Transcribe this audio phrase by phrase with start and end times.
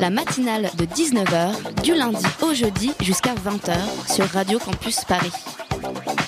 [0.00, 5.32] La matinale de 19h, du lundi au jeudi jusqu'à 20h sur Radio Campus Paris.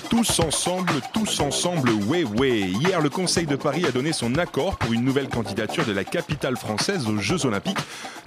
[0.08, 2.60] Tous ensemble, tous ensemble, ouais, ouais.
[2.60, 6.04] Hier, le Conseil de Paris a donné son accord pour une nouvelle candidature de la
[6.04, 7.78] capitale française aux Jeux Olympiques,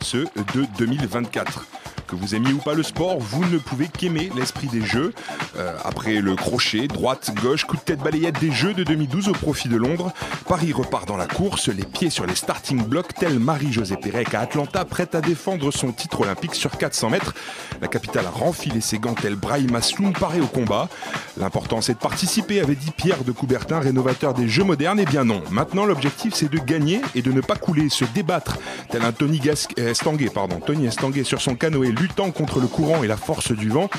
[0.01, 1.65] ceux de 2024.
[2.13, 5.13] Vous aimiez ou pas le sport, vous ne pouvez qu'aimer l'esprit des Jeux.
[5.57, 9.33] Euh, après le crochet, droite, gauche, coup de tête balayette des Jeux de 2012 au
[9.33, 10.13] profit de Londres,
[10.47, 14.41] Paris repart dans la course, les pieds sur les starting blocks, tel Marie-Josée Pérec à
[14.41, 17.33] Atlanta, prête à défendre son titre olympique sur 400 mètres.
[17.81, 20.89] La capitale a renfilé ses gants tel Brahim Asloum paré au combat.
[21.37, 24.99] L'important c'est de participer, avait dit Pierre de Coubertin, rénovateur des Jeux modernes.
[24.99, 28.57] Eh bien non, maintenant l'objectif c'est de gagner et de ne pas couler, se débattre,
[28.89, 33.01] tel un Tony euh, Estanguet, pardon, Tony Estanguet sur son canoë, luttant contre le courant
[33.01, 33.89] et la force du vent.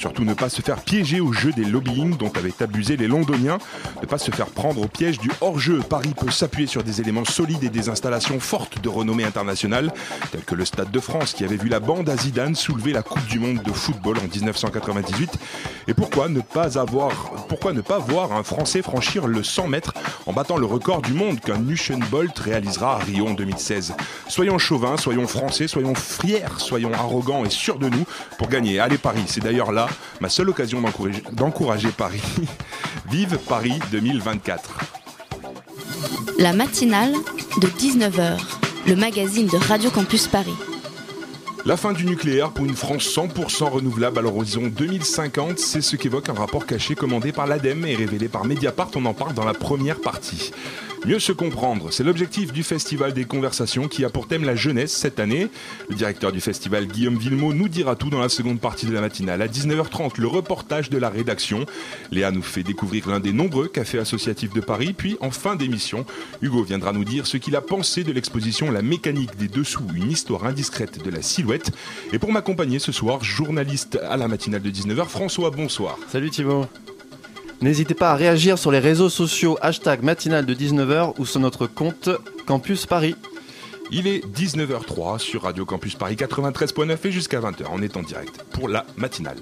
[0.00, 3.58] Surtout ne pas se faire piéger au jeu des lobbying dont avaient abusé les Londoniens,
[4.00, 5.80] ne pas se faire prendre au piège du hors-jeu.
[5.86, 9.92] Paris peut s'appuyer sur des éléments solides et des installations fortes de renommée internationale,
[10.32, 13.02] tels que le Stade de France qui avait vu la bande à Zidane soulever la
[13.02, 15.32] Coupe du Monde de football en 1998.
[15.86, 19.92] Et pourquoi ne pas voir un Français franchir le 100 mètres
[20.24, 22.00] en battant le record du monde qu'un Usain
[22.42, 23.92] réalisera à Rio en 2016
[24.28, 28.06] Soyons chauvins, soyons français, soyons fiers, soyons arrogants et sûrs de nous
[28.38, 28.80] pour gagner.
[28.80, 29.89] Allez Paris, c'est d'ailleurs là
[30.20, 30.80] ma seule occasion
[31.32, 32.22] d'encourager- Paris.
[33.10, 34.70] Vive Paris 2024.
[36.38, 37.12] La matinale
[37.60, 38.38] de 19h,
[38.86, 40.54] le magazine de Radio Campus Paris.
[41.66, 46.30] La fin du nucléaire pour une France 100% renouvelable à l'horizon 2050, c'est ce qu'évoque
[46.30, 48.88] un rapport caché commandé par l'ADEME et révélé par Mediapart.
[48.96, 50.52] On en parle dans la première partie.
[51.06, 54.92] Mieux se comprendre, c'est l'objectif du Festival des Conversations qui a pour thème la jeunesse
[54.92, 55.48] cette année.
[55.88, 59.00] Le directeur du festival, Guillaume Villemot, nous dira tout dans la seconde partie de la
[59.00, 59.40] matinale.
[59.40, 61.64] À 19h30, le reportage de la rédaction.
[62.10, 64.92] Léa nous fait découvrir l'un des nombreux cafés associatifs de Paris.
[64.92, 66.04] Puis, en fin d'émission,
[66.42, 70.10] Hugo viendra nous dire ce qu'il a pensé de l'exposition La mécanique des dessous, une
[70.10, 71.72] histoire indiscrète de la silhouette.
[72.12, 75.98] Et pour m'accompagner ce soir, journaliste à la matinale de 19h, François, bonsoir.
[76.08, 76.66] Salut Thibaut.
[77.60, 81.66] N'hésitez pas à réagir sur les réseaux sociaux hashtag matinale de 19h ou sur notre
[81.66, 82.08] compte
[82.46, 83.16] Campus Paris.
[83.90, 87.64] Il est 19h03 sur Radio Campus Paris 93.9 et jusqu'à 20h.
[87.70, 89.38] On est en direct pour la matinale.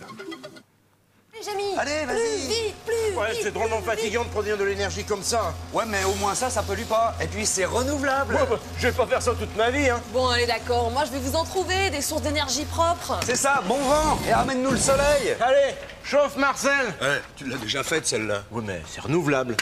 [1.78, 2.87] Allez, vas-y.
[3.16, 5.54] Ouais, c'est drôlement fatigant de produire de l'énergie comme ça.
[5.72, 7.14] Ouais, mais au moins ça, ça pollue pas.
[7.20, 8.34] Et puis c'est renouvelable.
[8.34, 10.00] Ouais, bah, je vais pas faire ça toute ma vie, hein.
[10.12, 10.90] Bon, allez, d'accord.
[10.90, 13.18] Moi, je vais vous en trouver des sources d'énergie propres.
[13.24, 14.18] C'est ça, bon vent.
[14.28, 15.36] Et ramène-nous le soleil.
[15.40, 15.74] Allez,
[16.04, 16.86] chauffe Marcel.
[17.00, 18.42] Ouais, tu l'as déjà faite celle-là.
[18.50, 19.56] Ouais, mais c'est renouvelable.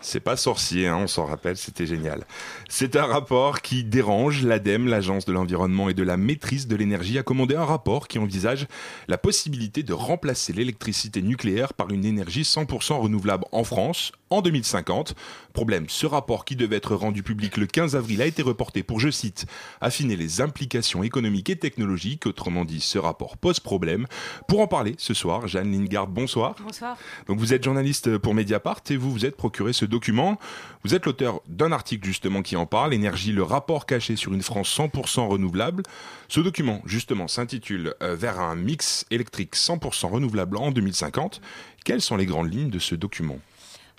[0.00, 2.24] C'est pas sorcier, hein, on s'en rappelle, c'était génial.
[2.70, 7.18] C'est un rapport qui dérange l'ADEME, l'Agence de l'environnement et de la maîtrise de l'énergie,
[7.18, 8.66] a commandé un rapport qui envisage
[9.08, 15.14] la possibilité de remplacer l'électricité nucléaire par une énergie 100% renouvelable en France en 2050.
[15.54, 19.00] Problème, ce rapport qui devait être rendu public le 15 avril a été reporté pour,
[19.00, 19.46] je cite,
[19.80, 22.26] affiner les implications économiques et technologiques.
[22.26, 24.06] Autrement dit, ce rapport pose problème.
[24.46, 26.54] Pour en parler ce soir, Jeanne Lingard, bonsoir.
[26.62, 26.98] Bonsoir.
[27.26, 30.38] Donc vous êtes journaliste pour Mediapart et vous vous êtes procuré ce document.
[30.84, 34.42] Vous êtes l'auteur d'un article justement qui en parle, Énergie, le rapport caché sur une
[34.42, 35.82] France 100% renouvelable.
[36.28, 41.40] Ce document justement s'intitule euh, Vers un mix électrique 100% renouvelable en 2050.
[41.84, 43.38] Quelles sont les grandes lignes de ce document?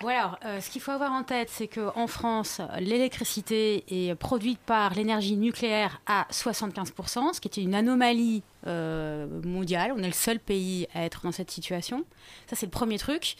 [0.02, 4.94] Voilà, euh, ce qu'il faut avoir en tête, c'est qu'en France, l'électricité est produite par
[4.94, 9.92] l'énergie nucléaire à 75%, ce qui est une anomalie euh, mondiale.
[9.94, 12.06] On est le seul pays à être dans cette situation.
[12.46, 13.36] Ça, c'est le premier truc.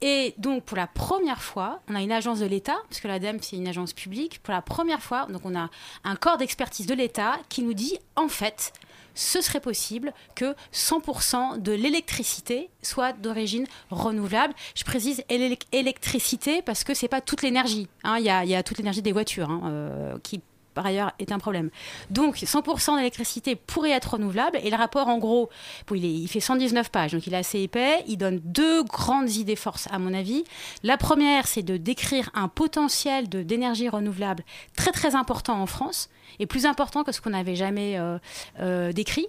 [0.00, 3.40] Et donc, pour la première fois, on a une agence de l'État, parce que l'ADEME,
[3.42, 4.42] c'est une agence publique.
[4.42, 5.68] Pour la première fois, donc on a
[6.04, 8.72] un corps d'expertise de l'État qui nous dit, en fait,
[9.20, 14.54] ce serait possible que 100% de l'électricité soit d'origine renouvelable.
[14.76, 17.88] Je précise élec- électricité parce que c'est pas toute l'énergie.
[18.04, 18.18] hein.
[18.18, 20.40] Il y a toute l'énergie des voitures hein, euh, qui
[20.78, 21.70] par ailleurs est un problème.
[22.10, 25.50] Donc 100% d'électricité pourrait être renouvelable et le rapport en gros,
[25.92, 29.88] il, fait 119 pages, donc il est assez épais, il donne deux grandes idées forces
[29.90, 30.44] à mon avis.
[30.84, 34.44] La première, c'est de décrire un potentiel d'énergie renouvelable
[34.76, 38.18] très très important en France et plus important que ce qu'on n'avait jamais euh,
[38.60, 39.26] euh, décrit.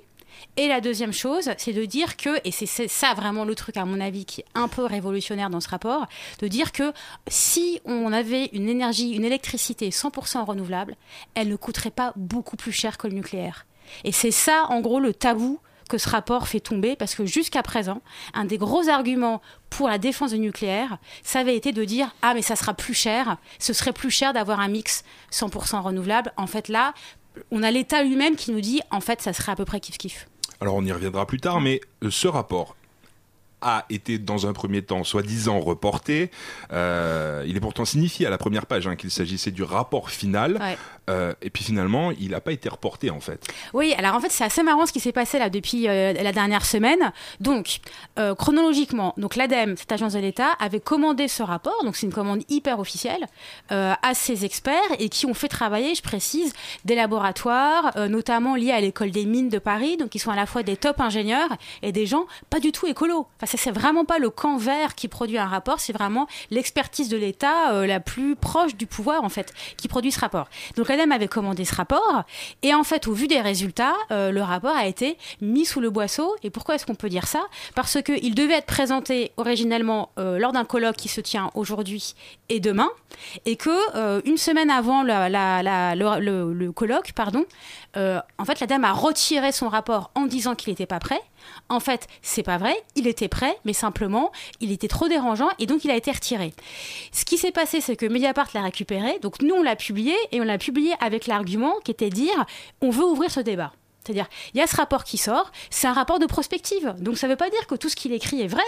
[0.57, 3.85] Et la deuxième chose, c'est de dire que, et c'est ça vraiment le truc à
[3.85, 6.07] mon avis qui est un peu révolutionnaire dans ce rapport,
[6.39, 6.93] de dire que
[7.27, 10.95] si on avait une énergie, une électricité 100% renouvelable,
[11.35, 13.65] elle ne coûterait pas beaucoup plus cher que le nucléaire.
[14.03, 15.59] Et c'est ça, en gros, le tabou
[15.89, 18.01] que ce rapport fait tomber, parce que jusqu'à présent,
[18.33, 22.33] un des gros arguments pour la défense du nucléaire, ça avait été de dire ah
[22.33, 26.31] mais ça sera plus cher, ce serait plus cher d'avoir un mix 100% renouvelable.
[26.37, 26.93] En fait là,
[27.51, 29.97] on a l'État lui-même qui nous dit en fait ça serait à peu près kiff
[29.97, 30.27] kiff.
[30.61, 32.75] Alors on y reviendra plus tard, mais euh, ce rapport,
[33.61, 36.31] a été dans un premier temps soi-disant reporté.
[36.71, 40.59] Euh, il est pourtant signifié à la première page hein, qu'il s'agissait du rapport final.
[41.09, 43.47] Euh, et puis finalement, il n'a pas été reporté en fait.
[43.73, 46.31] Oui, alors en fait, c'est assez marrant ce qui s'est passé là depuis euh, la
[46.31, 47.11] dernière semaine.
[47.39, 47.79] Donc,
[48.37, 52.43] chronologiquement, donc l'ADEME, cette agence de l'État, avait commandé ce rapport, donc c'est une commande
[52.49, 53.25] hyper officielle,
[53.69, 56.53] à ses experts et qui ont fait travailler, je précise,
[56.85, 60.45] des laboratoires, notamment liés à l'école des mines de Paris, donc qui sont à la
[60.45, 61.49] fois des top ingénieurs
[61.81, 63.27] et des gens pas du tout écolos.
[63.37, 67.17] Enfin, c'est vraiment pas le camp vert qui produit un rapport, c'est vraiment l'expertise de
[67.17, 70.47] l'État euh, la plus proche du pouvoir en fait qui produit ce rapport.
[70.75, 72.23] Donc l'ADEME avait commandé ce rapport
[72.61, 75.89] et en fait au vu des résultats, euh, le rapport a été mis sous le
[75.89, 76.35] boisseau.
[76.43, 77.41] Et pourquoi est-ce qu'on peut dire ça?
[77.75, 82.15] Parce qu'il devait être présenté originellement euh, lors d'un colloque qui se tient aujourd'hui
[82.49, 82.89] et demain,
[83.45, 87.45] et que une semaine avant le, colloque, pardon,
[87.95, 91.21] en fait l'ADEME a retiré son rapport en disant qu'il n'était pas prêt.
[91.69, 95.65] En fait, c'est pas vrai, il était prêt, mais simplement, il était trop dérangeant et
[95.65, 96.53] donc il a été retiré.
[97.11, 100.41] Ce qui s'est passé, c'est que Mediapart l'a récupéré, donc nous on l'a publié et
[100.41, 102.45] on l'a publié avec l'argument qui était dire
[102.81, 103.73] on veut ouvrir ce débat.
[104.09, 106.95] C'est-à-dire, il y a ce rapport qui sort, c'est un rapport de prospective.
[106.99, 108.63] Donc ça ne veut pas dire que tout ce qu'il écrit est vrai.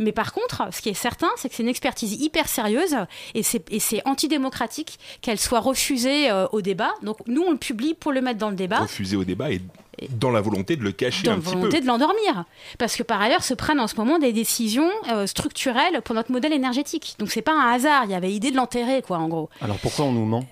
[0.00, 2.96] Mais par contre, ce qui est certain, c'est que c'est une expertise hyper sérieuse
[3.34, 6.90] et c'est antidémocratique qu'elle soit refusée euh, au débat.
[7.02, 8.80] Donc nous, on le publie pour le mettre dans le débat.
[8.80, 9.60] Refusée au débat et
[10.08, 11.44] dans la volonté de le cacher un petit peu.
[11.44, 12.44] Dans la volonté de l'endormir.
[12.78, 16.32] Parce que par ailleurs se prennent en ce moment des décisions euh, structurelles pour notre
[16.32, 17.14] modèle énergétique.
[17.20, 19.50] Donc c'est pas un hasard, il y avait idée de l'enterrer, quoi, en gros.
[19.60, 20.44] Alors pourquoi on nous ment?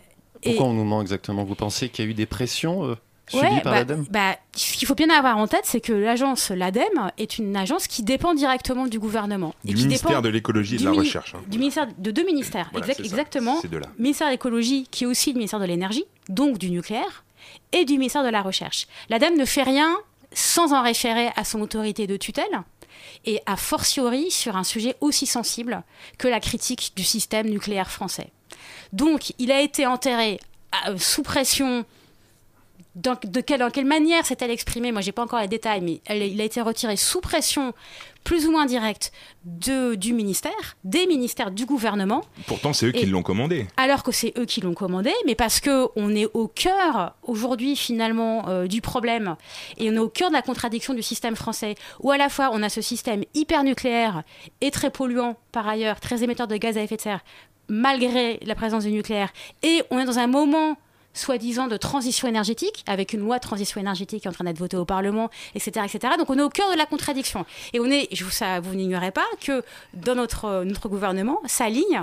[0.44, 1.42] Pourquoi on nous ment exactement?
[1.42, 2.96] Vous pensez qu'il y a eu des pressions euh,
[3.30, 7.10] par bah, l'ADEME bah, Ce qu'il faut bien avoir en tête, c'est que l'agence, l'ADEME,
[7.18, 9.54] est une agence qui dépend directement du gouvernement.
[9.64, 11.34] Du ministère de l'écologie et de la recherche.
[11.34, 11.42] Hein.
[11.48, 13.60] Du ministère, de deux ministères, exactement.
[13.70, 17.24] Le ministère de l'écologie, qui est aussi le ministère de l'énergie, donc du nucléaire
[17.72, 18.86] et du ministère de la Recherche.
[19.08, 19.96] L'ADEME ne fait rien
[20.32, 22.62] sans en référer à son autorité de tutelle
[23.24, 25.82] et a fortiori sur un sujet aussi sensible
[26.18, 28.30] que la critique du système nucléaire français.
[28.92, 30.40] Donc il a été enterré
[30.86, 31.84] euh, sous pression
[32.98, 36.00] dans, de quelle, dans quelle manière s'est-elle exprimée Moi, j'ai pas encore les détails, mais
[36.10, 37.72] il a été retiré sous pression
[38.24, 39.12] plus ou moins directe
[39.44, 42.22] de, du ministère, des ministères du gouvernement.
[42.46, 43.66] Pourtant, c'est eux qui l'ont commandé.
[43.76, 47.76] Alors que c'est eux qui l'ont commandé, mais parce que on est au cœur aujourd'hui
[47.76, 49.36] finalement euh, du problème
[49.78, 52.50] et on est au cœur de la contradiction du système français, où à la fois
[52.52, 54.24] on a ce système hyper nucléaire
[54.60, 57.20] et très polluant par ailleurs, très émetteur de gaz à effet de serre
[57.70, 59.30] malgré la présence du nucléaire,
[59.62, 60.78] et on est dans un moment
[61.18, 64.58] soi-disant de transition énergétique, avec une loi de transition énergétique qui est en train d'être
[64.58, 66.14] votée au Parlement, etc., etc.
[66.18, 67.44] Donc on est au cœur de la contradiction.
[67.72, 68.30] Et on est, je vous,
[68.62, 69.62] vous n'ignorez pas que
[69.94, 72.02] dans notre, notre gouvernement, sa ligne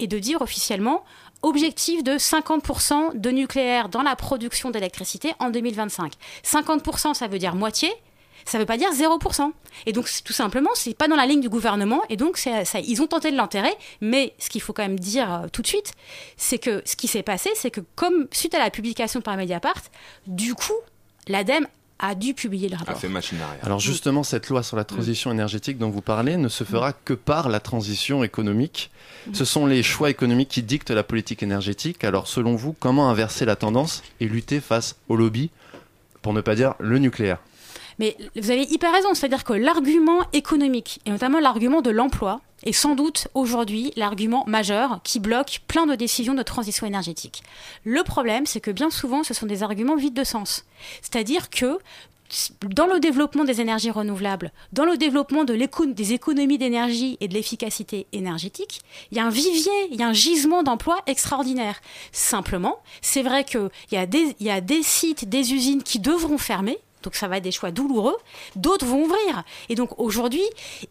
[0.00, 1.04] est de dire officiellement
[1.42, 6.14] objectif de 50% de nucléaire dans la production d'électricité en 2025.
[6.42, 7.92] 50%, ça veut dire moitié,
[8.44, 9.52] ça ne veut pas dire 0%.
[9.86, 12.02] Et donc, tout simplement, c'est pas dans la ligne du gouvernement.
[12.10, 13.72] Et donc, ça, ils ont tenté de l'enterrer.
[14.00, 15.92] Mais ce qu'il faut quand même dire euh, tout de suite,
[16.36, 19.82] c'est que ce qui s'est passé, c'est que comme suite à la publication par Mediapart,
[20.26, 20.74] du coup,
[21.28, 21.66] l'ADEME
[21.98, 22.96] a dû publier le rapport.
[22.96, 23.64] A fait machine arrière.
[23.64, 27.14] Alors justement, cette loi sur la transition énergétique dont vous parlez ne se fera que
[27.14, 28.90] par la transition économique.
[29.32, 32.04] Ce sont les choix économiques qui dictent la politique énergétique.
[32.04, 35.50] Alors selon vous, comment inverser la tendance et lutter face au lobby,
[36.20, 37.38] pour ne pas dire le nucléaire?
[37.98, 42.72] Mais vous avez hyper raison, c'est-à-dire que l'argument économique, et notamment l'argument de l'emploi, est
[42.72, 47.42] sans doute aujourd'hui l'argument majeur qui bloque plein de décisions de transition énergétique.
[47.84, 50.64] Le problème, c'est que bien souvent, ce sont des arguments vides de sens.
[51.02, 51.78] C'est-à-dire que
[52.62, 57.34] dans le développement des énergies renouvelables, dans le développement de des économies d'énergie et de
[57.34, 61.80] l'efficacité énergétique, il y a un vivier, il y a un gisement d'emplois extraordinaire.
[62.12, 67.14] Simplement, c'est vrai qu'il y, y a des sites, des usines qui devront fermer, donc
[67.14, 68.16] ça va être des choix douloureux.
[68.56, 69.44] D'autres vont ouvrir.
[69.68, 70.42] Et donc aujourd'hui,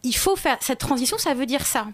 [0.03, 1.87] il faut faire cette transition, ça veut dire ça.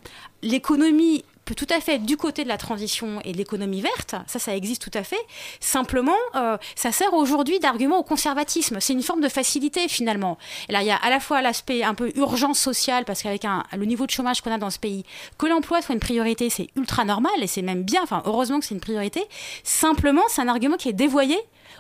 [0.44, 4.14] L'économie peut tout à fait être du côté de la transition et de l'économie verte,
[4.28, 5.20] ça, ça existe tout à fait.
[5.60, 8.78] Simplement, euh, ça sert aujourd'hui d'argument au conservatisme.
[8.80, 10.38] C'est une forme de facilité finalement.
[10.68, 13.48] Et là, il y a à la fois l'aspect un peu urgence sociale, parce qu'avec
[13.76, 15.06] le niveau de chômage qu'on a dans ce pays,
[15.40, 18.04] que l'emploi soit une priorité, c'est ultra normal et c'est même bien.
[18.04, 19.26] Enfin, heureusement que c'est une priorité.
[19.64, 21.36] Simplement, c'est un argument qui est dévoyé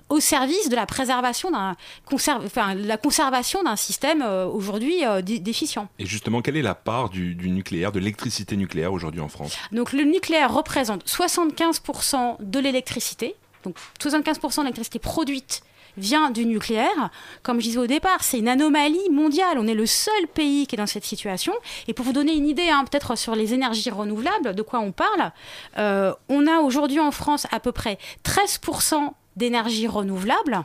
[0.09, 1.75] au service de la préservation d'un
[2.11, 5.87] enfin, la conservation d'un système euh, aujourd'hui euh, déficient.
[5.99, 9.57] Et justement, quelle est la part du, du nucléaire, de l'électricité nucléaire aujourd'hui en France?
[9.71, 13.35] Donc le nucléaire représente 75% de l'électricité.
[13.63, 15.63] Donc 75% de l'électricité produite
[15.97, 17.09] vient du nucléaire.
[17.43, 19.57] Comme je disais au départ, c'est une anomalie mondiale.
[19.57, 21.53] On est le seul pays qui est dans cette situation.
[21.87, 24.91] Et pour vous donner une idée, hein, peut-être sur les énergies renouvelables, de quoi on
[24.91, 25.31] parle,
[25.77, 30.63] euh, on a aujourd'hui en France à peu près 13% d'énergie renouvelable.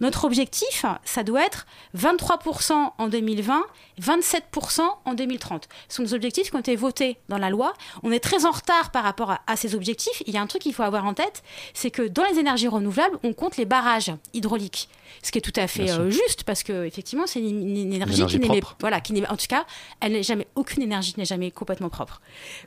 [0.00, 1.66] Notre objectif, ça doit être
[1.96, 3.64] 23% en 2020,
[4.00, 5.68] 27% en 2030.
[5.88, 7.72] Ce sont des objectifs qui ont été votés dans la loi.
[8.02, 10.22] On est très en retard par rapport à, ces objectifs.
[10.26, 11.42] Il y a un truc qu'il faut avoir en tête,
[11.72, 14.88] c'est que dans les énergies renouvelables, on compte les barrages hydrauliques.
[15.22, 18.38] Ce qui est tout à fait euh, juste parce que effectivement, c'est une, énergie, qui
[18.38, 19.64] n'émet voilà, qui en tout cas,
[20.00, 22.20] elle n'est jamais aucune énergie n'est jamais complètement propre.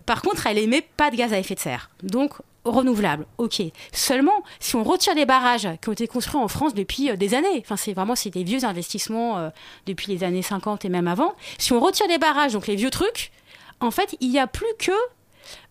[0.05, 1.89] Par contre, elle émet pas de gaz à effet de serre.
[2.03, 2.33] Donc
[2.65, 3.61] renouvelable, ok.
[3.91, 7.33] Seulement, si on retire les barrages qui ont été construits en France depuis euh, des
[7.35, 9.49] années, enfin c'est vraiment c'est des vieux investissements euh,
[9.85, 12.89] depuis les années 50 et même avant, si on retire les barrages, donc les vieux
[12.89, 13.31] trucs,
[13.79, 14.91] en fait, il n'y a plus que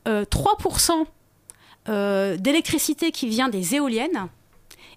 [0.06, 1.06] 3%
[1.88, 4.28] euh, d'électricité qui vient des éoliennes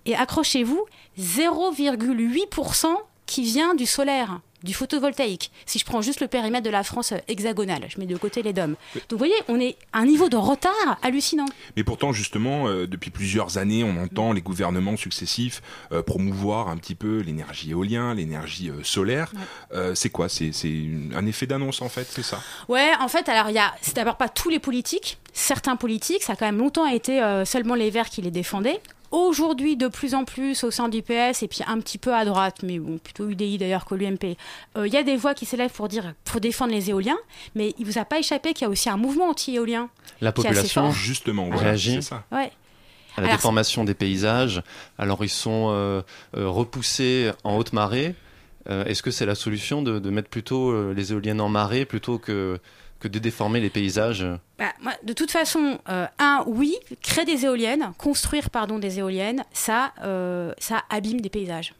[0.07, 0.83] et accrochez-vous,
[1.19, 2.87] 0,8%
[3.27, 5.51] qui vient du solaire du photovoltaïque.
[5.65, 8.53] Si je prends juste le périmètre de la France hexagonale, je mets de côté les
[8.53, 8.75] DOM.
[8.95, 11.45] Donc vous voyez, on est à un niveau de retard hallucinant.
[11.75, 15.61] Mais pourtant, justement, euh, depuis plusieurs années, on entend les gouvernements successifs
[15.91, 19.31] euh, promouvoir un petit peu l'énergie éolienne, l'énergie euh, solaire.
[19.93, 20.27] c'est quoi?
[20.29, 20.51] C'est
[21.15, 22.41] un effet d'annonce en fait, c'est ça?
[22.67, 25.17] Ouais, en fait, alors il y a, c'est d'abord pas tous les politiques.
[25.33, 29.77] Certains politiques, ça a quand même longtemps été seulement les Verts qui les défendaient aujourd'hui
[29.77, 32.57] de plus en plus au sein du PS et puis un petit peu à droite,
[32.63, 34.37] mais bon, plutôt UDI d'ailleurs que l'UMP,
[34.77, 37.17] euh, il y a des voix qui s'élèvent pour dire pour défendre les éoliens,
[37.55, 39.89] mais il vous a pas échappé qu'il y a aussi un mouvement anti-éolien.
[40.21, 42.01] La population justement réagit.
[42.01, 42.23] Ça.
[42.31, 42.51] Ouais.
[43.15, 44.61] À la déformation des paysages.
[44.99, 46.01] Alors ils sont euh,
[46.35, 48.15] euh, repoussés en haute marée.
[48.69, 52.59] Est-ce que c'est la solution de, de, mettre plutôt les éoliennes en marée plutôt que
[52.99, 54.25] que de déformer les paysages
[54.57, 54.73] bah,
[55.03, 60.53] De toute façon, euh, un, oui, créer des éoliennes, construire pardon, des éoliennes, ça, euh,
[60.57, 61.73] ça abîme des paysages.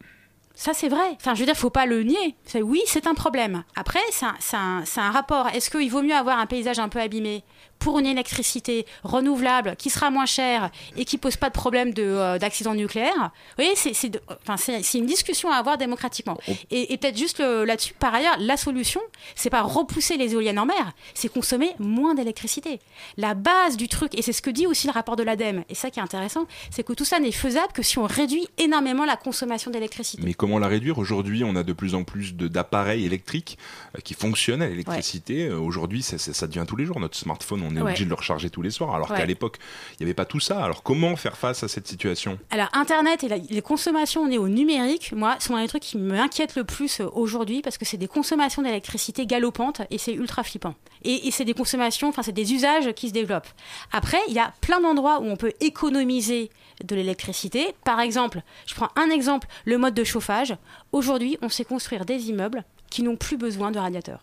[0.53, 1.12] Ça, c'est vrai.
[1.13, 2.36] Enfin, je veux dire, faut pas le nier.
[2.63, 3.63] Oui, c'est un problème.
[3.75, 5.47] Après, c'est un, un, rapport.
[5.50, 7.43] Est-ce qu'il vaut mieux avoir un paysage un peu abîmé?
[7.79, 12.38] Pour une électricité renouvelable qui sera moins chère et qui pose pas de problème euh,
[12.38, 13.31] d'accident nucléaire.
[13.57, 14.55] Vous voyez, c'est enfin,
[14.93, 16.38] une discussion à avoir démocratiquement.
[16.48, 16.51] Oh.
[16.72, 19.01] Et, et peut-être juste là-dessus, par ailleurs, la solution,
[19.36, 22.79] c'est pas repousser les éoliennes en mer, c'est consommer moins d'électricité.
[23.17, 25.75] La base du truc, et c'est ce que dit aussi le rapport de l'ADEME, et
[25.75, 29.05] ça qui est intéressant, c'est que tout ça n'est faisable que si on réduit énormément
[29.05, 30.24] la consommation d'électricité.
[30.24, 30.98] Mais comment la réduire?
[30.98, 33.57] Aujourd'hui, on a de plus en plus d'appareils électriques
[33.96, 35.48] euh, qui fonctionnent à l'électricité.
[35.48, 37.00] Euh, aujourd'hui, ça, ça devient tous les jours.
[37.00, 39.57] Notre smartphone, on est obligé de le recharger tous les soirs, alors qu'à l'époque,
[39.93, 40.63] il n'y avait pas tout ça.
[40.63, 42.38] Alors comment faire face à cette situation?
[42.50, 47.00] Alors Internet et les consommations au numérique, moi, sont les trucs qui m'inquiètent le plus
[47.00, 50.75] euh, aujourd'hui parce que c'est des consommations d'électricité galopantes et c'est ultra flippant.
[51.03, 53.47] Et, c'est des consommations, enfin c'est des usages qui se développent.
[53.91, 56.50] Après, il y a plein d'endroits où on peut économiser
[56.83, 57.75] de l'électricité.
[57.83, 60.55] Par exemple, je prends un exemple, le mode de chauffage.
[60.91, 64.21] Aujourd'hui, on sait construire des immeubles qui n'ont plus besoin de radiateurs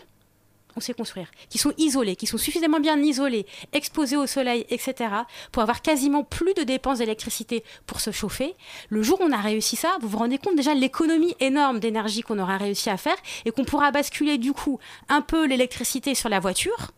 [0.76, 5.10] on sait construire, qui sont isolés, qui sont suffisamment bien isolés, exposés au soleil, etc.,
[5.52, 8.54] pour avoir quasiment plus de dépenses d'électricité pour se chauffer.
[8.88, 11.80] Le jour où on a réussi ça, vous vous rendez compte déjà de l'économie énorme
[11.80, 14.78] d'énergie qu'on aura réussi à faire et qu'on pourra basculer du coup
[15.08, 16.92] un peu l'électricité sur la voiture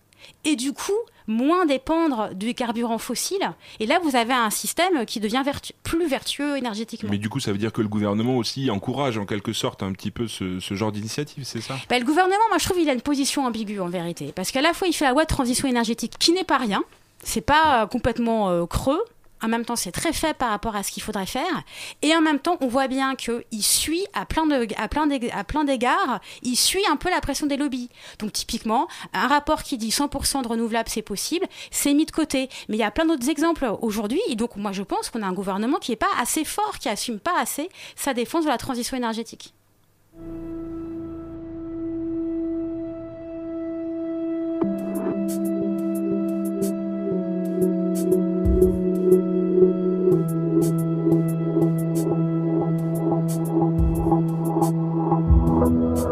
[0.44, 0.92] et du coup
[1.26, 3.52] moins dépendre du carburant fossile.
[3.80, 5.42] Et là, vous avez un système qui devient
[5.82, 7.10] plus vertueux énergétiquement.
[7.10, 9.92] Mais du coup, ça veut dire que le gouvernement aussi encourage en quelque sorte un
[9.92, 11.74] petit peu ce, genre d'initiative, c'est ça?
[11.88, 14.32] Bah, Le gouvernement, moi je trouve qu'il a une position ambiguë en vérité.
[14.34, 16.82] Parce qu'à la fois, il fait la loi de transition énergétique qui n'est pas rien.
[17.22, 19.02] C'est pas euh, complètement euh, creux
[19.46, 21.62] en même temps, c'est très faible par rapport à ce qu'il faudrait faire.
[22.02, 25.44] Et en même temps, on voit bien qu'il suit à plein, de, à, plein à
[25.44, 27.88] plein d'égards, il suit un peu la pression des lobbies.
[28.18, 32.48] Donc, typiquement, un rapport qui dit 100% de renouvelables, c'est possible, c'est mis de côté.
[32.68, 34.20] Mais il y a plein d'autres exemples aujourd'hui.
[34.28, 36.88] Et donc, moi, je pense qu'on a un gouvernement qui n'est pas assez fort, qui
[36.88, 39.54] assume pas assez sa défense de la transition énergétique.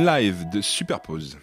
[0.00, 1.36] Unlive de Superpose.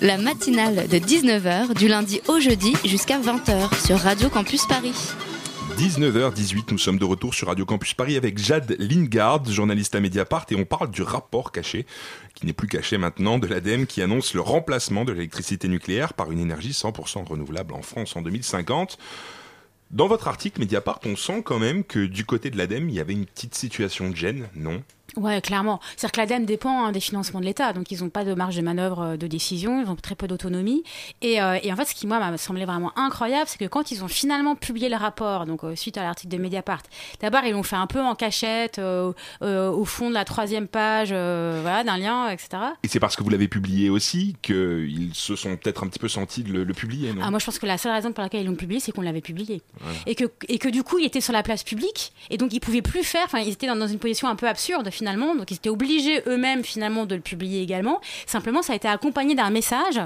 [0.00, 5.12] La matinale de 19h du lundi au jeudi jusqu'à 20h sur Radio Campus Paris.
[5.78, 10.46] 19h18, nous sommes de retour sur Radio Campus Paris avec Jade Lingard, journaliste à Mediapart,
[10.50, 11.86] et on parle du rapport caché,
[12.34, 16.32] qui n'est plus caché maintenant, de l'ADEME qui annonce le remplacement de l'électricité nucléaire par
[16.32, 18.98] une énergie 100% renouvelable en France en 2050.
[19.92, 23.00] Dans votre article Mediapart, on sent quand même que du côté de l'ADEME, il y
[23.00, 24.82] avait une petite situation de gêne, non?
[25.16, 25.80] Ouais, clairement.
[25.96, 28.56] C'est-à-dire que l'ADEME dépend hein, des financements de l'État, donc ils n'ont pas de marge
[28.56, 30.82] de manœuvre euh, de décision, ils ont très peu d'autonomie.
[31.22, 33.92] Et, euh, et, en fait, ce qui moi m'a semblé vraiment incroyable, c'est que quand
[33.92, 36.82] ils ont finalement publié le rapport, donc euh, suite à l'article de Mediapart,
[37.20, 41.10] d'abord ils l'ont fait un peu en cachette, euh, au fond de la troisième page,
[41.10, 42.48] voilà, d'un lien, etc.
[42.82, 46.08] Et c'est parce que vous l'avez publié aussi qu'ils se sont peut-être un petit peu
[46.08, 47.22] sentis de le, le publier, non?
[47.24, 49.02] Ah, Moi, je pense que la seule raison pour laquelle ils l'ont publié, c'est qu'on
[49.02, 49.96] l'avait publié, voilà.
[50.06, 52.60] et que et que du coup, il était sur la place publique, et donc ils
[52.60, 53.24] pouvaient plus faire.
[53.26, 56.22] Enfin, ils étaient dans, dans une position un peu absurde finalement, donc ils étaient obligés
[56.26, 58.00] eux-mêmes finalement de le publier également.
[58.26, 60.00] Simplement, ça a été accompagné d'un message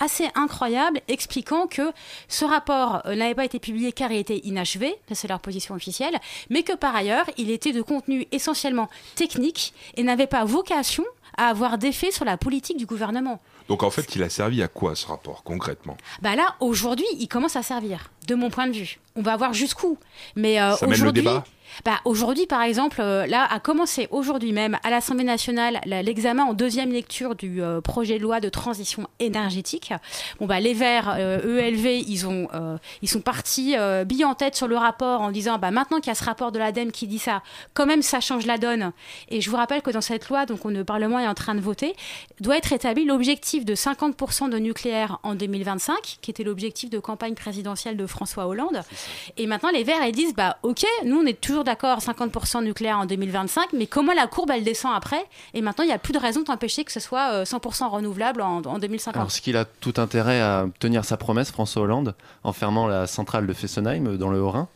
[0.00, 1.92] assez incroyable expliquant que
[2.28, 6.18] ce rapport euh, n'avait pas été publié car il était inachevé, c'est leur position officielle,
[6.48, 11.04] mais que par ailleurs, il était de contenu essentiellement technique et n'avait pas vocation
[11.36, 13.40] à avoir d'effet sur la politique du gouvernement.
[13.68, 15.96] Donc en fait, il a servi à quoi ce rapport concrètement?
[16.22, 18.98] Bah là, aujourd'hui, il commence à servir, de mon point de vue.
[19.14, 19.96] On va voir jusqu'où.
[20.34, 20.74] Mais euh,
[21.12, 21.44] débat?
[21.84, 26.54] Bah, aujourd'hui, par exemple, euh, là a commencé aujourd'hui même à l'Assemblée nationale l'examen en
[26.54, 29.92] deuxième lecture du euh, projet de loi de transition énergétique.
[30.38, 34.34] Bon bah les Verts, euh, ELV, ils ont, euh, ils sont partis euh, bille en
[34.34, 36.92] tête sur le rapport en disant bah maintenant qu'il y a ce rapport de l'ADEME
[36.92, 37.42] qui dit ça,
[37.74, 38.92] quand même ça change la donne.
[39.28, 41.54] Et je vous rappelle que dans cette loi, donc on, le Parlement est en train
[41.54, 41.94] de voter,
[42.40, 47.34] doit être établi l'objectif de 50% de nucléaire en 2025, qui était l'objectif de campagne
[47.34, 48.82] présidentielle de François Hollande.
[49.36, 52.98] Et maintenant les Verts ils disent bah ok, nous on est toujours d'accord 50% nucléaire
[52.98, 55.24] en 2025, mais comment la courbe elle descend après?
[55.54, 58.62] Et maintenant, il n'y a plus de raison d'empêcher que ce soit 100% renouvelable en,
[58.62, 59.16] en 2050.
[59.16, 63.06] Alors, ce qu'il a tout intérêt à tenir sa promesse, François Hollande, en fermant la
[63.06, 64.68] centrale de Fessenheim dans le Haut-Rhin?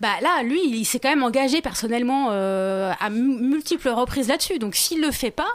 [0.00, 4.58] Bah là, lui, il s'est quand même engagé personnellement euh, à multiples reprises là-dessus.
[4.58, 5.48] Donc, s'il le fait pas,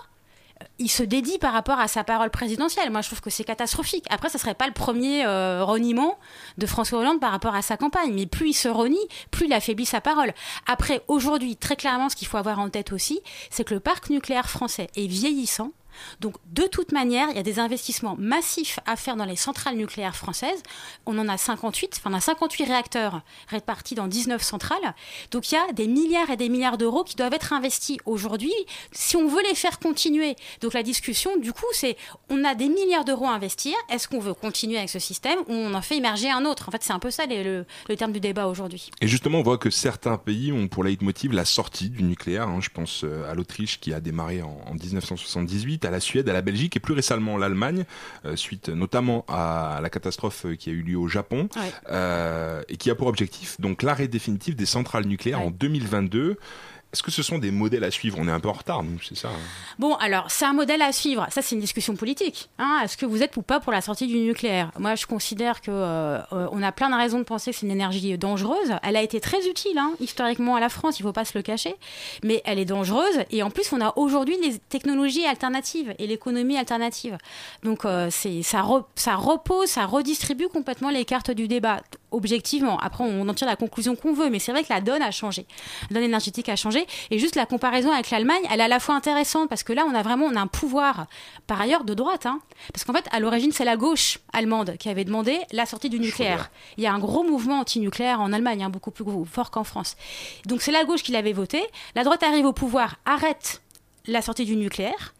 [0.78, 2.90] il se dédie par rapport à sa parole présidentielle.
[2.90, 4.06] Moi, je trouve que c'est catastrophique.
[4.10, 6.18] Après, ça serait pas le premier euh, reniement
[6.58, 8.14] de François Hollande par rapport à sa campagne.
[8.14, 10.34] Mais plus il se renie, plus il affaiblit sa parole.
[10.68, 14.10] Après, aujourd'hui, très clairement, ce qu'il faut avoir en tête aussi, c'est que le parc
[14.10, 15.72] nucléaire français est vieillissant.
[16.20, 19.76] Donc, de toute manière, il y a des investissements massifs à faire dans les centrales
[19.76, 20.62] nucléaires françaises.
[21.06, 24.96] On en a 58, enfin, on a 58 réacteurs répartis dans 19 centrales.
[25.32, 28.54] Donc, il y a des milliards et des milliards d'euros qui doivent être investis aujourd'hui
[28.92, 30.36] si on veut les faire continuer.
[30.62, 31.98] Donc, la discussion, du coup, c'est
[32.30, 33.76] on a des milliards d'euros à investir.
[33.90, 36.70] Est-ce qu'on veut continuer avec ce système ou on en fait émerger un autre?
[36.70, 38.92] En fait, c'est un peu ça le, terme du débat aujourd'hui.
[39.02, 42.48] Et justement, on voit que certains pays ont pour leitmotiv la sortie du nucléaire.
[42.48, 42.60] Hein.
[42.62, 46.78] Je pense à l'Autriche qui a démarré en 1978 à la Suède, à la Belgique
[46.78, 47.84] et plus récemment l'Allemagne,
[48.26, 51.62] euh, suite notamment à la catastrophe qui a eu lieu au Japon, ouais.
[51.92, 55.48] euh, et qui a pour objectif donc l'arrêt définitif des centrales nucléaires Ouais.
[55.48, 56.38] en 2022.
[56.92, 58.18] Est-ce que ce sont des modèles à suivre?
[58.20, 59.40] On est un peu en retard, nous, c'est ça hein
[59.78, 61.28] Bon, alors, c'est un modèle à suivre.
[61.30, 62.50] Ça, c'est une discussion politique.
[62.58, 64.72] Hein Est-ce que vous êtes ou pas pour la sortie du nucléaire?
[64.80, 67.72] Moi, je considère que euh, on a plein de raisons de penser que c'est une
[67.72, 68.74] énergie dangereuse.
[68.82, 71.38] Elle a été très utile, hein, historiquement, à la France, il ne faut pas se
[71.38, 71.76] le cacher.
[72.24, 73.20] Mais elle est dangereuse.
[73.30, 77.20] Et en plus, on a aujourd'hui des technologies alternatives et l'économie alternative.
[77.62, 78.62] Donc, euh, ça
[79.16, 82.78] repose, ça redistribue complètement les cartes du débat objectivement.
[82.80, 85.12] Après, on en tire la conclusion qu'on veut, mais c'est vrai que la donne a
[85.12, 85.46] changé.
[85.90, 86.86] La donne énergétique a changé.
[87.12, 89.86] Et juste la comparaison avec l'Allemagne, elle est à la fois intéressante parce que là,
[89.88, 91.08] on a vraiment on a un pouvoir,
[91.48, 92.26] par ailleurs, de droite.
[92.26, 92.40] Hein,
[92.74, 96.00] parce qu'en fait, à l'origine, c'est la gauche allemande qui avait demandé la sortie du
[96.00, 96.52] nucléaire.
[96.78, 99.64] Il y a un gros mouvement anti-nucléaire en Allemagne, hein, beaucoup plus gros, fort qu'en
[99.64, 99.96] France.
[100.46, 101.64] Donc c'est la gauche qui l'avait voté.
[101.96, 103.62] La droite arrive au pouvoir, arrête
[104.06, 105.14] la sortie du nucléaire.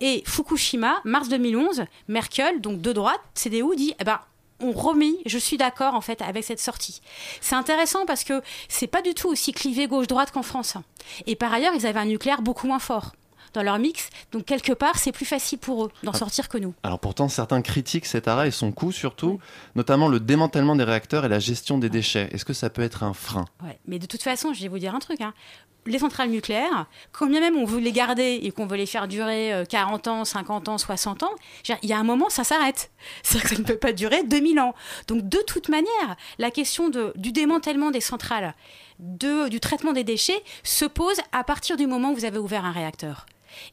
[0.00, 4.18] Et Fukushima, mars 2011, Merkel, donc de droite, CDU, dit eh ben,
[4.62, 7.00] on remis, je suis d'accord en fait avec cette sortie.
[7.40, 10.76] C'est intéressant parce que c'est pas du tout aussi clivé gauche-droite qu'en France.
[11.26, 13.12] Et par ailleurs, ils avaient un nucléaire beaucoup moins fort
[13.54, 16.74] dans leur mix, donc quelque part c'est plus facile pour eux d'en sortir que nous.
[16.82, 19.46] Alors pourtant certains critiquent cet arrêt et son coût surtout, oui.
[19.74, 22.28] notamment le démantèlement des réacteurs et la gestion des déchets.
[22.32, 23.44] Est-ce que ça peut être un frein?
[23.62, 23.78] Ouais.
[23.86, 25.20] Mais de toute façon, je vais vous dire un truc.
[25.20, 25.34] Hein.
[25.84, 29.08] Les centrales nucléaires, quand bien même on veut les garder et qu'on veut les faire
[29.08, 31.32] durer 40 ans, 50 ans, 60 ans,
[31.82, 32.92] il y a un moment, ça s'arrête.
[33.24, 34.74] C'est-à-dire que ça ne peut pas durer 2000 ans.
[35.08, 38.54] Donc de toute manière, la question de, du démantèlement des centrales,
[39.00, 42.64] de, du traitement des déchets, se pose à partir du moment où vous avez ouvert
[42.64, 43.26] un réacteur.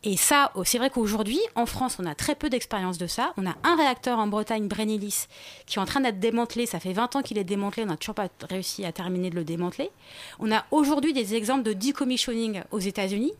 [0.03, 3.33] Et ça, c'est vrai qu'aujourd'hui, en France, on a très peu d'expérience de ça.
[3.37, 5.27] On a un réacteur en Bretagne, Brennilis,
[5.65, 6.65] qui est en train d'être démantelé.
[6.65, 7.83] Ça fait 20 ans qu'il est démantelé.
[7.83, 9.91] On n'a toujours pas réussi à terminer de le démanteler.
[10.39, 13.33] On a aujourd'hui des exemples de decommissioning aux États-Unis.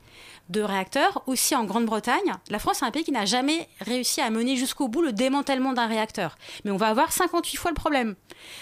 [0.50, 2.34] De réacteurs, aussi en Grande-Bretagne.
[2.50, 5.74] La France est un pays qui n'a jamais réussi à mener jusqu'au bout le démantèlement
[5.74, 6.38] d'un réacteur.
[6.66, 8.16] Mais on va avoir 58 fois le problème.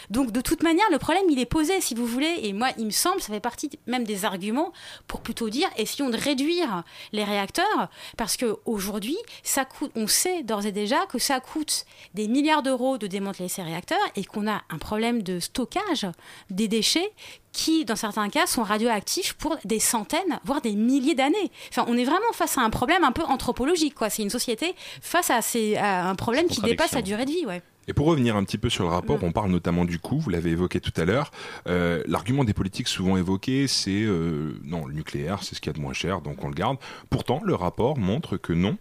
[0.10, 2.40] Donc de toute manière, le problème, il est posé, si vous voulez.
[2.44, 4.74] Et moi, il me semble, ça fait partie même des arguments
[5.08, 10.66] pour plutôt dire, essayons de réduire les réacteurs, parce qu'aujourd'hui, ça coûte, on sait d'ores
[10.66, 14.62] et déjà que ça coûte des milliards d'euros de démanteler ces réacteurs et qu'on a
[14.70, 16.08] un problème de stockage
[16.50, 17.12] des déchets
[17.52, 21.52] qui, dans certains cas, sont radioactifs pour des centaines, voire des milliers d'années.
[21.70, 24.10] Enfin, on est vraiment face à un problème un peu anthropologique, quoi.
[24.10, 27.46] C'est une société face à, ces, à un problème qui dépasse la durée de vie,
[27.46, 27.62] ouais.
[27.90, 30.30] Et pour revenir un petit peu sur le rapport, on parle notamment du coût, vous
[30.30, 31.32] l'avez évoqué tout à l'heure.
[31.68, 35.76] Euh, L'argument des politiques souvent évoqué, c'est euh, non, le nucléaire, c'est ce qu'il y
[35.76, 36.78] a de moins cher, donc on le garde.
[37.10, 38.78] Pourtant, le rapport montre que non,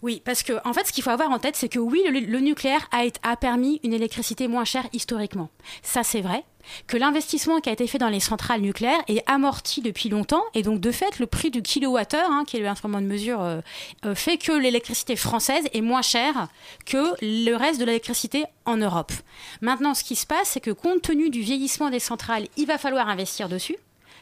[0.00, 2.38] oui, parce que en fait, ce qu'il faut avoir en tête, c'est que oui, le,
[2.38, 5.50] nucléaire a, a, permis une électricité moins chère historiquement.
[5.82, 6.44] Ça, c'est vrai.
[6.86, 10.62] Que l'investissement qui a été fait dans les centrales nucléaires est amorti depuis longtemps, et
[10.62, 13.60] donc de fait, le prix du kilowattheure, hein, qui est l'instrument de mesure, euh,
[14.06, 16.48] euh, fait que l'électricité française est moins chère
[16.86, 19.12] que le reste de l'électricité en Europe.
[19.60, 22.78] Maintenant, ce qui se passe, c'est que compte tenu du vieillissement des centrales, il va
[22.78, 23.76] falloir investir dessus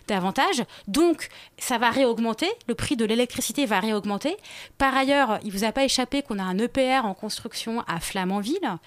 [0.07, 0.65] davantage.
[0.89, 2.49] Donc, ça va réaugmenter.
[2.69, 4.37] Le prix de l'électricité va réaugmenter.
[4.79, 8.01] Par ailleurs, il ne vous a pas échappé qu'on a un EPR en construction à
[8.01, 8.79] Flamanville,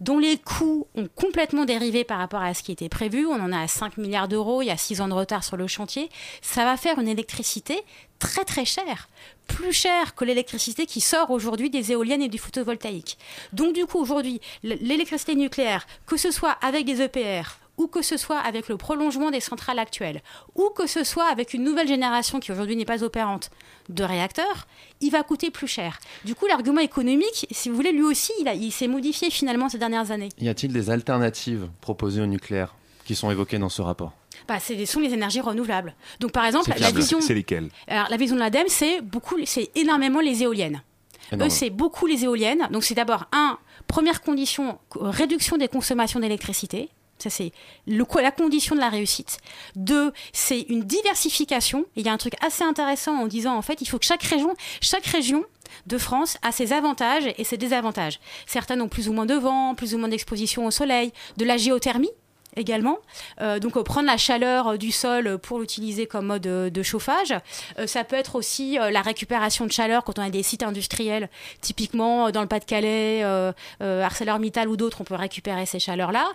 [0.00, 3.26] dont les coûts ont complètement dérivé par rapport à ce qui était prévu.
[3.26, 4.62] On en a à 5 milliards d'euros.
[4.62, 6.08] Il y a 6 ans de retard sur le chantier.
[6.42, 7.82] Ça va faire une électricité
[8.18, 9.08] très très chère
[9.46, 13.18] plus chère que l'électricité qui sort aujourd'hui des éoliennes et du photovoltaïque.
[13.52, 18.16] Donc du coup aujourd'hui, l'électricité nucléaire, que ce soit avec des EPR ou que ce
[18.16, 20.22] soit avec le prolongement des centrales actuelles,
[20.54, 23.50] ou que ce soit avec une nouvelle génération qui aujourd'hui n'est pas opérante
[23.88, 24.66] de réacteurs,
[25.00, 25.98] il va coûter plus cher.
[26.24, 29.78] Du coup, l'argument économique, si vous voulez, lui aussi, il, il s'est modifié finalement ces
[29.78, 30.30] dernières années.
[30.38, 34.12] Y a-t-il des alternatives proposées au nucléaire qui sont évoquées dans ce rapport?
[34.48, 35.94] Bah, ce sont les énergies renouvelables.
[36.20, 37.20] Donc, par exemple, la vision.
[37.20, 37.68] C'est lesquelles?
[37.88, 40.82] Alors, la vision de l'ADEME, c'est beaucoup, c'est énormément les éoliennes.
[41.32, 42.68] Eux, c'est beaucoup les éoliennes.
[42.70, 43.58] Donc, c'est d'abord un
[43.88, 46.90] première condition, réduction des consommations d'électricité.
[47.18, 47.52] Ça, c'est
[47.86, 49.38] la condition de la réussite.
[49.74, 51.86] Deux, c'est une diversification.
[51.96, 54.22] il y a un truc assez intéressant en disant, en fait, il faut que chaque
[54.22, 55.44] région, chaque région
[55.86, 58.20] de France a ses avantages et ses désavantages.
[58.46, 61.56] Certaines ont plus ou moins de vent, plus ou moins d'exposition au soleil, de la
[61.56, 62.10] géothermie
[62.56, 62.98] également.
[63.40, 67.34] Euh, donc euh, prendre la chaleur euh, du sol pour l'utiliser comme mode de, chauffage.
[67.86, 71.28] ça peut être aussi la récupération de chaleur quand on a des sites industriels,
[71.60, 73.24] typiquement dans le Pas-de-Calais,
[73.80, 76.28] ArcelorMittal ou d'autres, on peut récupérer ces chaleurs-là.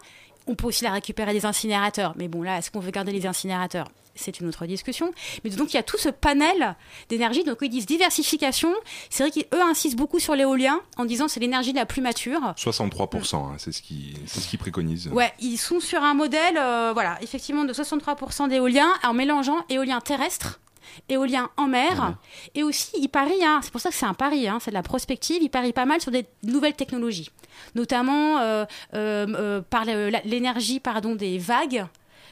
[0.47, 2.13] On peut aussi la récupérer des incinérateurs.
[2.17, 3.87] Mais bon, là, est-ce qu'on veut garder les incinérateurs?
[4.15, 5.13] C'est une autre discussion.
[5.43, 6.75] Mais donc il y a tout ce panel
[7.09, 7.43] d'énergie.
[7.43, 8.69] Donc ils disent diversification.
[9.09, 12.53] C'est vrai qu'eux insistent beaucoup sur l'éolien en disant c'est l'énergie la plus mature.
[12.57, 15.07] 63%, hein, c'est ce qu'ils ce préconisent.
[15.07, 20.01] Ouais, ils sont sur un modèle, euh, voilà, effectivement de 63% d'éolien en mélangeant éolien
[20.01, 20.59] terrestre
[21.09, 22.15] éolien en mer.
[22.55, 24.75] Et aussi, il parie, hein, c'est pour ça que c'est un pari, hein, c'est de
[24.75, 27.31] la prospective, il parie pas mal sur des nouvelles technologies,
[27.75, 31.85] notamment euh, euh, euh, par l'énergie pardon, des vagues.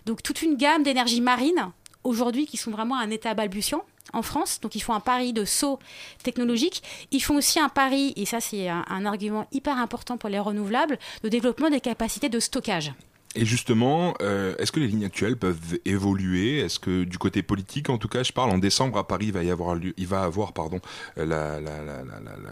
[0.05, 1.71] Donc toute une gamme d'énergies marines,
[2.03, 3.83] aujourd'hui, qui sont vraiment à un état balbutiant
[4.13, 4.59] en France.
[4.61, 5.77] Donc ils font un pari de saut
[6.23, 6.81] technologique.
[7.11, 10.97] Ils font aussi un pari, et ça c'est un argument hyper important pour les renouvelables,
[11.23, 12.93] de développement des capacités de stockage.
[13.39, 16.59] Et justement, euh, est-ce que les lignes actuelles peuvent évoluer?
[16.59, 19.33] Est-ce que du côté politique, en tout cas, je parle en décembre à Paris, il
[19.33, 20.81] va y avoir lieu, il va avoir pardon,
[21.15, 22.03] la, la, la,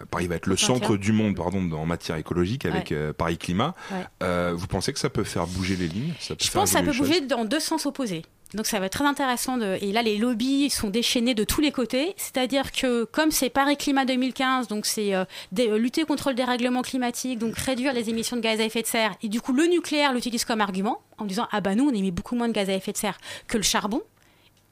[0.09, 3.75] Paris va être le centre du monde pardon en matière écologique avec euh, Paris Climat.
[4.23, 6.13] Euh, vous pensez que ça peut faire bouger les lignes?
[6.21, 8.23] Je pense que ça peut bouger dans deux sens opposés.
[8.53, 9.59] Donc ça va être très intéressant.
[9.59, 12.13] Et là, les lobbies sont déchaînés de tous les côtés.
[12.17, 15.25] C'est-à-dire que comme c'est Paris Climat 2015, donc c'est euh,
[15.59, 18.87] euh, lutter contre le dérèglement climatique, donc réduire les émissions de gaz à effet de
[18.87, 21.93] serre, et du coup le nucléaire l'utilise comme argument en disant ah bah nous on
[21.93, 24.01] émet beaucoup moins de gaz à effet de serre que le charbon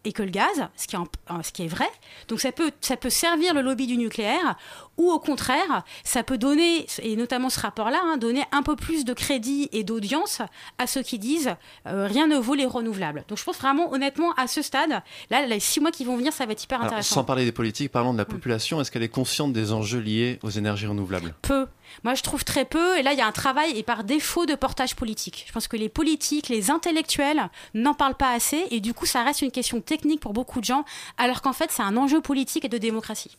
[0.06, 1.00] et que le gaz, ce qui, est
[1.44, 1.90] ce qui est vrai.
[2.28, 4.56] Donc ça peut, ça peut servir le lobby du nucléaire,
[4.98, 9.06] ou au contraire, ça peut donner, et notamment ce rapport-là, hein, donner un peu plus
[9.06, 10.42] de crédit et d'audience
[10.78, 11.56] à ceux qui disent
[11.88, 13.24] euh, rien ne vaut les renouvelables.
[13.28, 16.34] Donc je pense vraiment, honnêtement, à ce stade, là, les six mois qui vont venir,
[16.34, 17.16] ça va être hyper intéressant.
[17.16, 20.40] sans parler des politiques, parlons de la population, est-ce qu'elle est consciente des enjeux liés
[20.44, 21.34] aux énergies renouvelables?
[21.42, 21.68] Peu.
[22.04, 22.98] Moi, je trouve très peu.
[22.98, 25.46] Et là, il y a un travail, et par défaut, de portage politique.
[25.48, 28.66] Je pense que les politiques, les intellectuels n'en parlent pas assez.
[28.72, 30.86] Et du coup, ça reste une question technique pour beaucoup de gens,
[31.18, 33.38] alors qu'en fait, c'est un enjeu politique et de démocratie.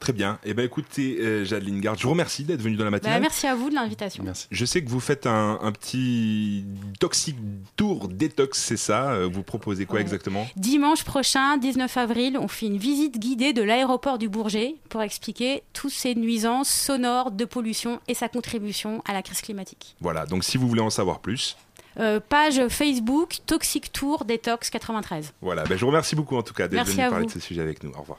[0.00, 0.38] Très bien.
[0.44, 3.14] Eh ben écoutez, euh, Jade Lingard, je vous remercie d'être venu dans la matinée.
[3.14, 4.22] Bah, merci à vous de l'invitation.
[4.22, 4.46] Merci.
[4.50, 6.64] Je sais que vous faites un, petit
[7.00, 7.36] toxic
[7.76, 9.12] tour détox, c'est ça?
[9.12, 10.46] Euh, Vous proposez quoi exactement?
[10.56, 15.62] Dimanche prochain, 19 avril, on fait une visite guidée de l'aéroport du Bourget pour expliquer
[15.72, 19.96] toutes ces nuisances sonores de pollution et sa contribution à la crise climatique.
[20.00, 21.56] Voilà, donc si vous voulez en savoir plus,
[21.98, 25.32] euh, page Facebook Toxic Tour Détox 93.
[25.40, 27.62] Voilà, ben je vous remercie beaucoup en tout cas d'être venu parler de ce sujet
[27.62, 27.90] avec nous.
[27.92, 28.18] Au revoir.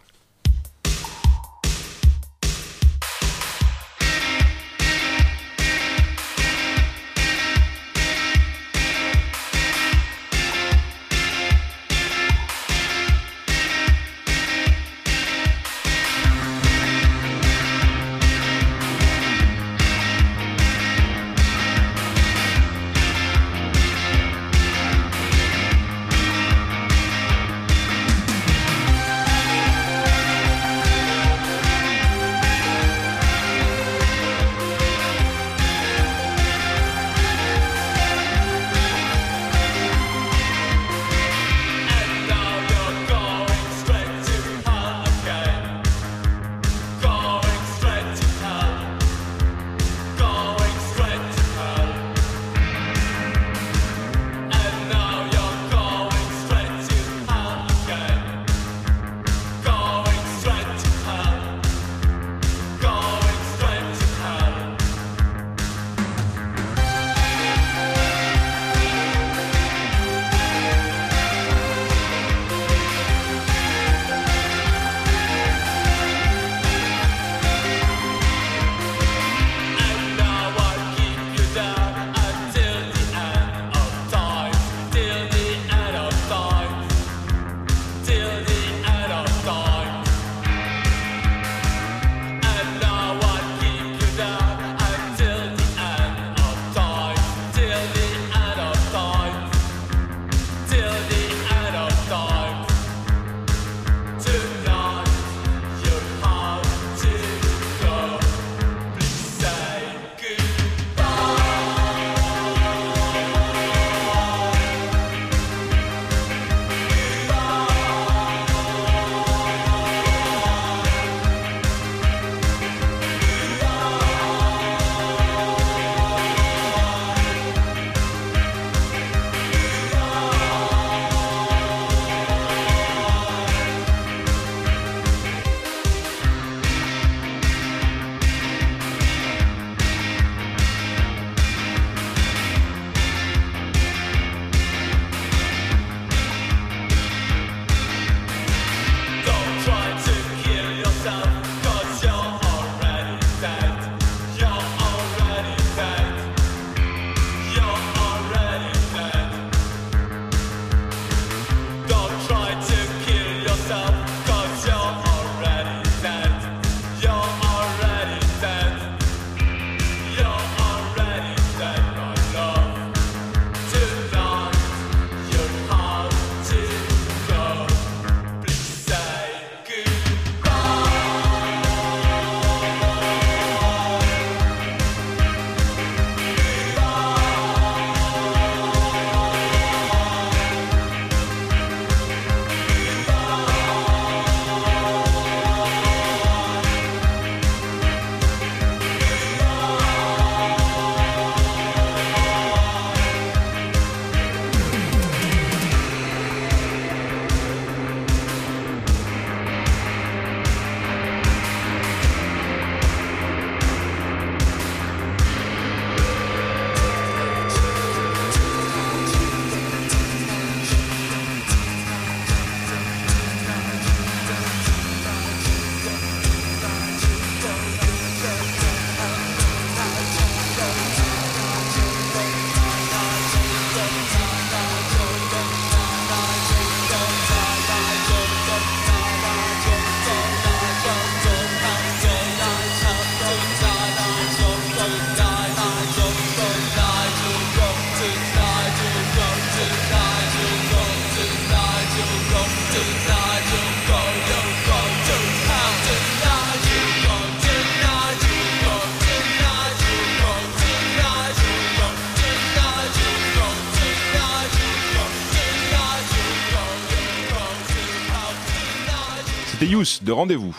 [269.85, 270.55] De Rendez-vous.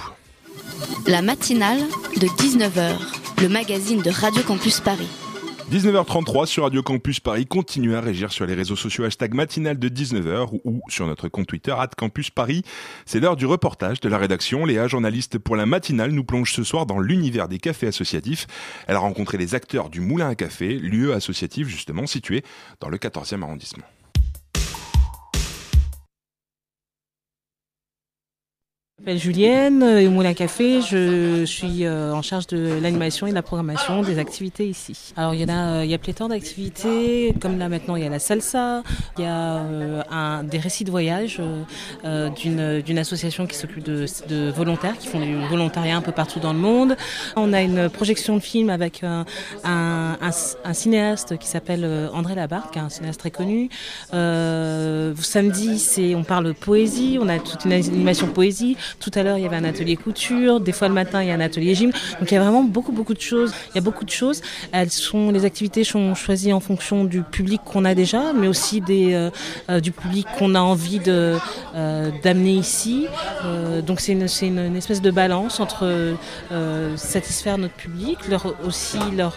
[1.09, 1.81] La matinale
[2.21, 2.97] de 19h,
[3.43, 5.09] le magazine de Radio Campus Paris.
[5.73, 7.45] 19h33 sur Radio Campus Paris.
[7.45, 11.49] Continuez à régir sur les réseaux sociaux hashtag matinale de 19h ou sur notre compte
[11.49, 12.63] Twitter at Campus Paris.
[13.05, 14.65] C'est l'heure du reportage de la rédaction.
[14.65, 18.47] Léa, journaliste pour la matinale, nous plonge ce soir dans l'univers des cafés associatifs.
[18.87, 22.45] Elle a rencontré les acteurs du Moulin à Café, lieu associatif justement situé
[22.79, 23.87] dans le 14e arrondissement.
[28.99, 33.31] Je m'appelle Julienne, euh, au Moulin Café, je suis euh, en charge de l'animation et
[33.31, 35.13] de la programmation des activités ici.
[35.19, 38.05] Alors il y en a, euh, il y a pléthore d'activités, comme là maintenant il
[38.05, 38.83] y a la salsa,
[39.19, 39.61] il y a
[40.11, 41.43] un, des récits de voyage
[42.37, 46.41] d'une, d'une association qui s'occupe de, de, volontaires, qui font du volontariat un peu partout
[46.41, 46.97] dans le monde.
[47.37, 49.27] On a une projection de film avec un,
[49.63, 50.17] un,
[50.65, 53.69] un cinéaste qui s'appelle André Labarque, un cinéaste très connu.
[54.13, 58.79] samedi, c'est, on parle poésie, on a toute une animation poésie.
[59.01, 60.61] Tout à l'heure, il y avait un atelier couture.
[60.61, 61.91] Des fois, le matin, il y a un atelier gym.
[62.21, 63.53] Donc, il y a vraiment beaucoup, beaucoup de choses.
[63.71, 64.43] Il y a beaucoup de choses.
[64.73, 68.81] Elles sont, les activités sont choisies en fonction du public qu'on a déjà, mais aussi
[68.81, 69.31] des, euh,
[69.71, 71.37] euh, du public qu'on a envie de,
[71.75, 73.07] euh, d'amener ici.
[73.87, 76.17] donc, c'est une, c'est une, espèce de balance entre
[76.97, 79.37] satisfaire notre public, leur, aussi leur,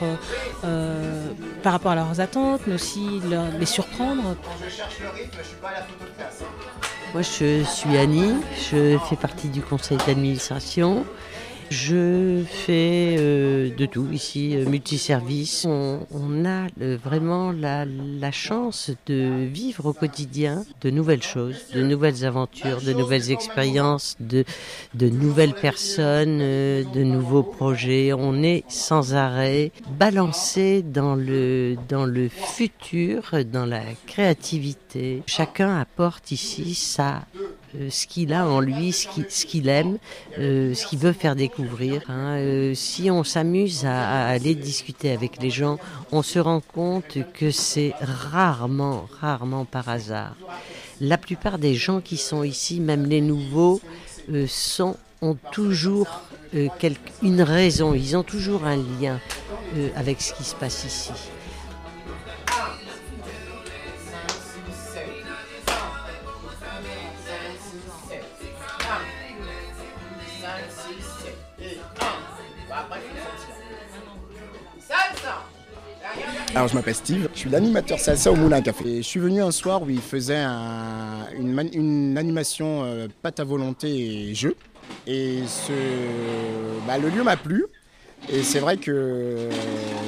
[1.63, 4.35] par rapport à leurs attentes, mais aussi leur, les surprendre.
[4.63, 6.43] je cherche le rythme, je suis pas à la photo de classe.
[7.13, 8.33] Moi, je suis Annie,
[8.71, 11.05] je fais partie du conseil d'administration.
[11.69, 15.65] Je fais euh, de tout ici, euh, multiservice.
[15.65, 16.67] On, on a
[17.03, 22.93] vraiment la, la, chance de vivre au quotidien de nouvelles choses, de nouvelles aventures, de
[22.93, 24.45] nouvelles expériences, de,
[24.95, 28.13] de nouvelles personnes, euh, de nouveaux projets.
[28.13, 35.21] On est sans arrêt balancé dans le, dans le futur, dans la créativité.
[35.27, 37.48] Chacun apporte ici sa euh,
[37.89, 39.97] ce qu'il a en lui, ce qu'il aime,
[40.37, 42.01] euh, ce qu'il veut faire découvrir.
[42.07, 42.37] Hein.
[42.37, 45.77] Euh, si on s'amuse à, aller discuter avec les gens,
[46.11, 50.35] on se rend compte que c'est rarement, rarement par hasard.
[51.01, 53.81] La plupart des gens qui sont ici, même les nouveaux,
[55.21, 56.23] ont toujours
[57.23, 59.19] une raison, ils ont toujours un lien
[59.95, 61.11] avec ce qui se passe ici.
[76.55, 78.97] Alors je m'appelle Steve, je suis l'animateur salsa au Moulin Café.
[78.97, 80.43] je suis venu un soir où il faisait
[81.37, 84.55] une, animation euh, pâte à volonté et jeu.
[85.05, 85.71] Et ce,
[86.87, 87.65] bah, le lieu m'a plu.
[88.29, 89.49] Et c'est vrai que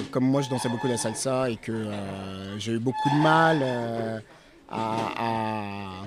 [0.10, 3.60] comme moi je dansais beaucoup la salsa et que euh, j'ai eu beaucoup de mal
[3.62, 4.20] euh,
[4.70, 6.04] à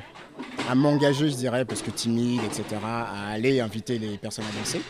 [0.68, 4.80] à m'engager, je dirais, parce que timide, etc., à aller inviter les personnes à danser.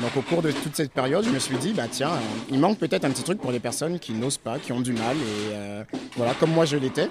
[0.00, 2.10] Donc au cours de toute cette période, je me suis dit, bah tiens,
[2.50, 4.92] il manque peut-être un petit truc pour les personnes qui n'osent pas, qui ont du
[4.92, 5.84] mal, et euh,
[6.16, 7.08] voilà, comme moi je l'étais.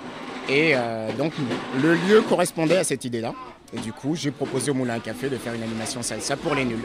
[0.50, 1.34] Et euh, donc
[1.82, 3.34] le lieu correspondait à cette idée-là.
[3.76, 6.64] Et du coup, j'ai proposé au Moulin Café de faire une animation salsa pour les
[6.64, 6.78] nuls.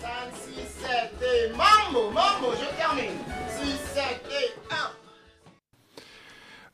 [0.00, 0.08] 5,
[0.54, 0.90] 6, 7
[1.22, 3.25] et mambo, mambo, je termine.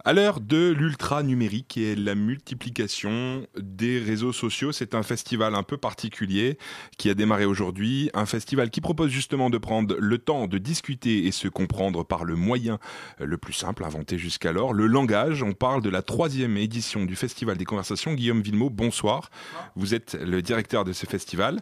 [0.05, 5.63] À l'heure de l'ultra numérique et la multiplication des réseaux sociaux, c'est un festival un
[5.63, 6.59] peu particulier
[6.99, 11.27] qui a démarré aujourd'hui, un festival qui propose justement de prendre le temps de discuter
[11.27, 12.81] et se comprendre par le moyen
[13.21, 15.45] le plus simple inventé jusqu'alors, le langage.
[15.45, 18.15] On parle de la troisième édition du Festival des conversations.
[18.15, 19.31] Guillaume Villemot, bonsoir.
[19.77, 21.61] Vous êtes le directeur de ce festival.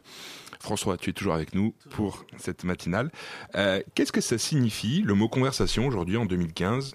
[0.61, 3.11] François, tu es toujours avec nous pour cette matinale.
[3.55, 6.95] Euh, qu'est-ce que ça signifie, le mot conversation aujourd'hui en 2015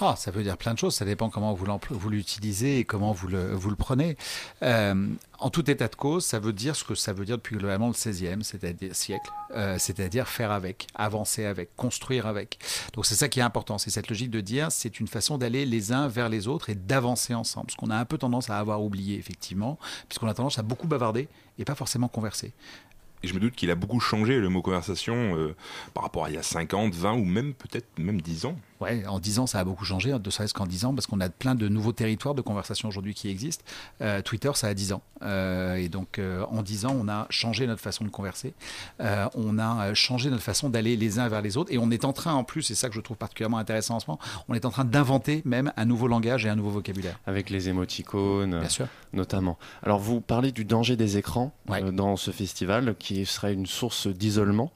[0.00, 3.28] ah, ça veut dire plein de choses, ça dépend comment vous l'utilisez et comment vous
[3.28, 4.16] le, prenez.
[4.62, 5.08] Euh,
[5.38, 7.86] en tout état de cause, ça veut dire ce que ça veut dire depuis globalement
[7.86, 12.58] le 16e c'est-à-dire siècle, euh, c'est-à-dire faire avec, avancer avec, construire avec.
[12.94, 15.64] Donc c'est ça qui est important, c'est cette logique de dire c'est une façon d'aller
[15.64, 18.58] les uns vers les autres et d'avancer ensemble, ce qu'on a un peu tendance à
[18.58, 22.52] avoir oublié effectivement, puisqu'on a tendance à beaucoup bavarder et pas forcément converser.
[23.22, 25.54] Et je me doute qu'il a beaucoup changé le mot conversation euh,
[25.94, 28.56] par rapport à il y a 50, 20 ou même peut-être même 10 ans.
[28.82, 31.20] Ouais, en 10 ans, ça a beaucoup changé, de serait-ce qu'en 10 ans, parce qu'on
[31.20, 33.64] a plein de nouveaux territoires de conversation aujourd'hui qui existent.
[34.00, 35.02] Euh, Twitter, ça a 10 ans.
[35.22, 36.20] Euh, et donc,
[36.50, 38.54] en 10 ans, on a changé notre façon de converser.
[39.00, 41.72] on a changé notre façon d'aller les uns vers les autres.
[41.72, 44.00] Et on est en train, en plus, c'est ça que je trouve particulièrement intéressant en
[44.00, 44.18] ce moment,
[44.48, 47.18] on est en train d'inventer même un nouveau langage et un nouveau vocabulaire.
[47.26, 48.88] Avec les émoticônes, Bien sûr.
[49.12, 49.58] notamment.
[49.82, 51.52] Alors, vous parlez du danger des écrans
[51.92, 54.72] dans ce festival qui serait une source d'isolement.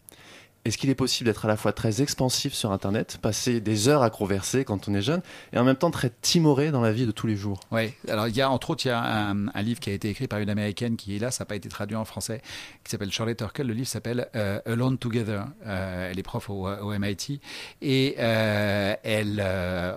[0.67, 4.03] Est-ce qu'il est possible d'être à la fois très expansif sur Internet, passer des heures
[4.03, 7.07] à converser quand on est jeune, et en même temps très timoré dans la vie
[7.07, 7.61] de tous les jours?
[7.71, 10.09] Oui, alors il y a entre autres il y a un, livre qui a été
[10.09, 12.43] écrit par une américaine qui est là, ça n'a pas été traduit en français,
[12.83, 13.62] qui s'appelle Charlotte Turkle.
[13.62, 15.45] Le livre s'appelle euh, Alone Together.
[15.67, 16.67] Euh, elle est prof au,
[16.99, 17.41] MIT
[17.81, 19.41] et euh, elle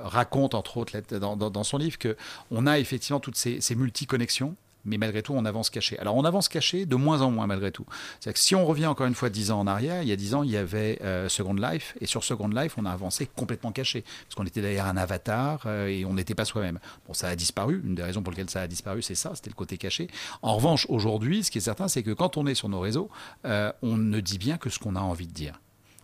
[0.04, 2.16] raconte entre autres dans, son livre que
[2.52, 4.56] on a effectivement toutes ces, ces multi-connexions
[4.86, 5.98] mais malgré tout, on avance caché.
[6.00, 7.86] Alors, on avance caché de moins en moins, malgré tout.
[8.20, 10.16] C'est que si on revient encore une fois 10 ans en arrière, il y a
[10.16, 13.28] 10 ans, il y avait euh, Second Life, et sur Second Life, on a avancé
[13.28, 16.80] complètement caché, parce qu'on était derrière un avatar euh, et on n'était pas soi-même.
[17.08, 17.82] Bon, ça a disparu.
[17.84, 20.08] Une des raisons pour lesquelles ça a disparu, c'est ça, c'était le côté caché.
[20.42, 23.10] En revanche, aujourd'hui, ce qui est certain, c'est que quand on est sur nos réseaux,
[23.46, 25.60] euh, on ne dit bien que ce qu'on a envie de dire.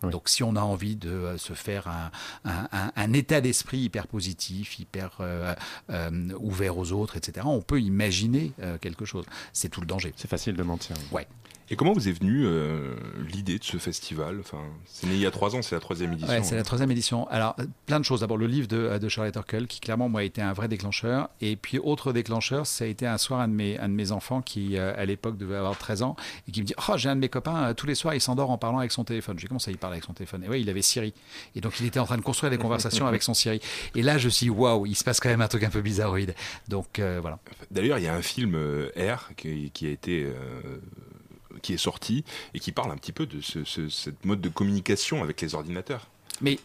[0.06, 0.12] Oui.
[0.12, 2.10] Donc si on a envie de euh, se faire un,
[2.44, 5.54] un, un, un état d'esprit hyper positif, hyper euh,
[5.90, 9.24] euh, ouvert aux autres, etc., on peut imaginer quelque chose.
[9.52, 10.12] C'est tout le danger.
[10.16, 10.96] C'est facile de mentir.
[11.12, 11.26] Ouais.
[11.68, 12.94] Et comment vous est venue euh,
[13.28, 14.38] l'idée de ce festival?
[14.38, 16.32] Enfin, C'est né il y a trois ans, c'est la troisième édition.
[16.32, 17.26] Ouais, c'est la troisième édition.
[17.28, 17.56] Alors,
[17.86, 18.20] plein de choses.
[18.20, 21.28] D'abord, le livre de, de Charlotte Urkel, qui clairement, moi, a été un vrai déclencheur.
[21.40, 24.12] Et puis, autre déclencheur, ça a été un soir, un de mes, un de mes
[24.12, 26.14] enfants qui, euh, à l'époque, devait avoir 13 ans,
[26.48, 28.20] et qui me dit Oh, j'ai un de mes copains, euh, tous les soirs, il
[28.20, 29.36] s'endort en parlant avec son téléphone.
[29.38, 30.44] J'ai commencé à y parler avec son téléphone.
[30.44, 31.14] Et ouais, il avait Siri.
[31.56, 33.60] Et donc, il était en train de construire des conversations avec son Siri.
[33.96, 35.70] Et là, je me suis dit Waouh, il se passe quand même un truc un
[35.70, 36.36] peu bizarroïde.
[36.68, 37.40] Donc, euh, voilà.
[37.72, 38.56] D'ailleurs, il y a un film
[38.96, 40.32] R qui, qui a été
[41.62, 45.40] qui est sorti et qui parle un petit peu de ce, mode de communication avec
[45.40, 46.08] les ordinateurs.
[46.40, 46.58] Mais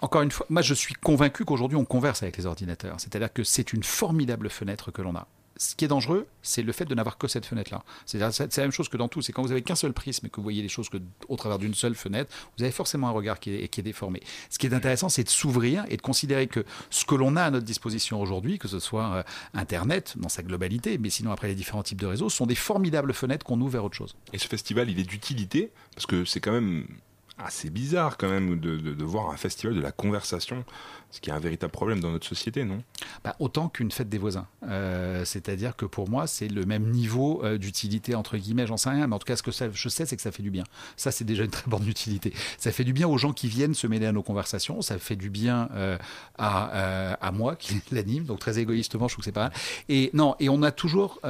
[0.00, 2.96] encore une fois, moi je suis convaincu qu'aujourd'hui on converse avec les ordinateurs.
[2.98, 5.26] C'est-à-dire que c'est une formidable fenêtre que l'on a.
[5.58, 7.82] Ce qui est dangereux, c'est le fait de n'avoir que cette fenêtre-là.
[8.06, 9.22] C'est la même chose que dans tout.
[9.22, 10.98] C'est quand vous avez qu'un seul prisme et que vous voyez les choses que
[11.28, 14.22] au travers d'une seule fenêtre, vous avez forcément un regard qui est, déformé.
[14.50, 17.42] Ce qui est intéressant, c'est de s'ouvrir et de considérer que ce que l'on a
[17.42, 19.22] à notre disposition aujourd'hui, que ce soit euh,
[19.54, 23.12] Internet dans sa globalité, mais sinon après les différents types de réseaux, sont des formidables
[23.12, 24.14] fenêtres qu'on ouvre vers autre chose.
[24.32, 25.72] Et ce festival, il est d'utilité?
[25.94, 26.86] Parce que c'est quand même
[27.38, 30.64] assez bizarre quand même de, voir un festival de la conversation,
[31.10, 32.82] ce qui est un véritable problème dans notre société, non?
[33.24, 34.46] Bah, Autant qu'une fête des voisins.
[34.68, 38.90] Euh, C'est-à-dire que pour moi, c'est le même niveau euh, d'utilité, entre guillemets, j'en sais
[38.90, 40.64] rien, mais en tout cas, ce que je sais, c'est que ça fait du bien.
[40.96, 42.34] Ça, c'est déjà une très bonne utilité.
[42.58, 45.16] Ça fait du bien aux gens qui viennent se mêler à nos conversations, ça fait
[45.16, 45.96] du bien euh,
[46.36, 49.52] à, à, moi qui l'anime, donc très égoïstement, je trouve que c'est pas mal.
[49.88, 51.20] Et non, et on a toujours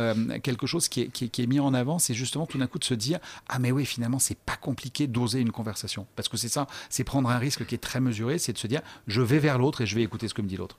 [0.42, 2.66] quelque chose qui est, qui est, qui est mis en avant, c'est justement tout d'un
[2.66, 3.18] coup de se dire,
[3.48, 6.06] ah mais oui, finalement, c'est pas compliqué d'oser une conversation.
[6.16, 8.66] Parce que c'est ça, c'est prendre un risque qui est très mesuré, c'est de se
[8.66, 10.78] dire je vais vers l'autre et je vais écouter ce que me dit l'autre.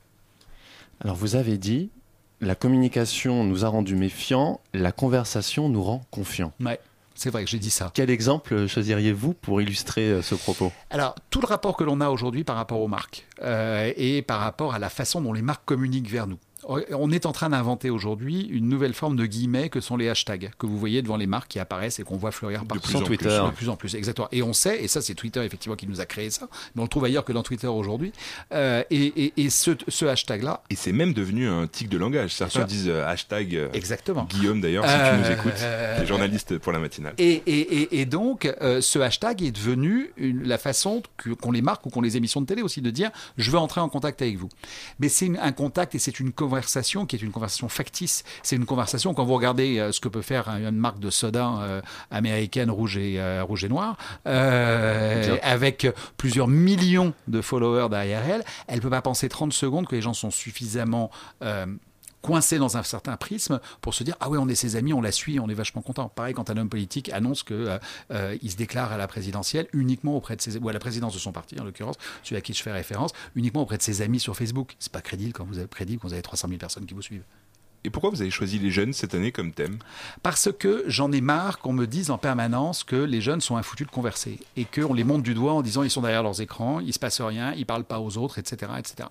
[1.00, 1.90] Alors vous avez dit,
[2.40, 6.52] la communication nous a rendus méfiants, la conversation nous rend confiants.
[6.60, 6.78] Ouais.
[7.14, 7.90] C'est vrai que j'ai dit ça.
[7.92, 10.72] Quel exemple choisiriez-vous pour illustrer ce propos?
[10.88, 14.40] Alors, tout le rapport que l'on a aujourd'hui par rapport aux marques euh, et par
[14.40, 16.38] rapport à la façon dont les marques communiquent vers nous
[16.68, 20.50] on est en train d'inventer aujourd'hui une nouvelle forme de guillemets que sont les hashtags
[20.58, 23.28] que vous voyez devant les marques qui apparaissent et qu'on voit fleurir partout sur Twitter.
[23.28, 24.28] De plus en plus, exactement.
[24.32, 26.84] Et on sait, et ça c'est Twitter effectivement qui nous a créé ça, mais on
[26.84, 28.12] le trouve ailleurs que dans Twitter aujourd'hui.
[28.52, 30.62] Euh, et, et, et, ce, ce hashtag-là.
[30.70, 32.34] Et c'est même devenu un tic de langage.
[32.34, 33.56] Certains disent euh, hashtag.
[33.56, 34.24] Euh, exactement.
[34.30, 37.14] Guillaume d'ailleurs, si tu nous écoutes, euh, journaliste pour la matinale.
[37.18, 41.02] Et, et, et donc ce hashtag est devenu une, la façon
[41.40, 43.80] qu'ont les marques ou qu'ont les émissions de télé aussi de dire je veux entrer
[43.80, 44.48] en contact avec vous.
[44.98, 48.24] Mais c'est un contact et c'est une conversation qui est une conversation factice.
[48.42, 51.52] C'est une conversation, quand vous regardez euh, ce que peut faire une marque de soda
[51.60, 51.80] euh,
[52.10, 55.86] américaine rouge et, euh, rouge et noir, avec
[56.16, 60.02] plusieurs millions de followers derrière elle, elle ne peut pas penser 30 secondes que les
[60.02, 61.10] gens sont suffisamment
[62.22, 65.00] coincé dans un certain prisme pour se dire ah oui on est ses amis on
[65.00, 66.08] la suit on est vachement content.
[66.08, 67.78] Pareil quand un homme politique annonce que euh,
[68.10, 71.14] euh, il se déclare à la présidentielle uniquement auprès de ses ou à la présidence
[71.14, 74.02] de son parti en l'occurrence celui à qui je fais référence uniquement auprès de ses
[74.02, 74.76] amis sur Facebook.
[74.78, 77.02] C'est pas crédible quand vous avez crédible quand vous avez 300 000 personnes qui vous
[77.02, 77.24] suivent.
[77.82, 79.78] Et pourquoi vous avez choisi les jeunes cette année comme thème?
[80.22, 83.86] Parce que j'en ai marre qu'on me dise en permanence que les jeunes sont infoutus
[83.86, 86.80] de converser et qu'on les monte du doigt en disant ils sont derrière leurs écrans,
[86.80, 89.08] il se passe rien, ils parlent pas aux autres, etc., etc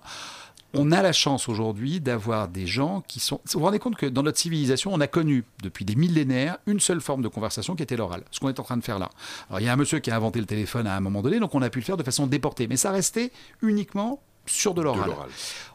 [0.74, 3.40] on a la chance aujourd'hui d'avoir des gens qui sont.
[3.52, 6.80] Vous vous rendez compte que dans notre civilisation, on a connu depuis des millénaires une
[6.80, 9.10] seule forme de conversation qui était l'oral, ce qu'on est en train de faire là.
[9.48, 11.40] Alors il y a un monsieur qui a inventé le téléphone à un moment donné,
[11.40, 14.20] donc on a pu le faire de façon déportée, mais ça restait uniquement
[14.50, 15.10] sur de l'oral.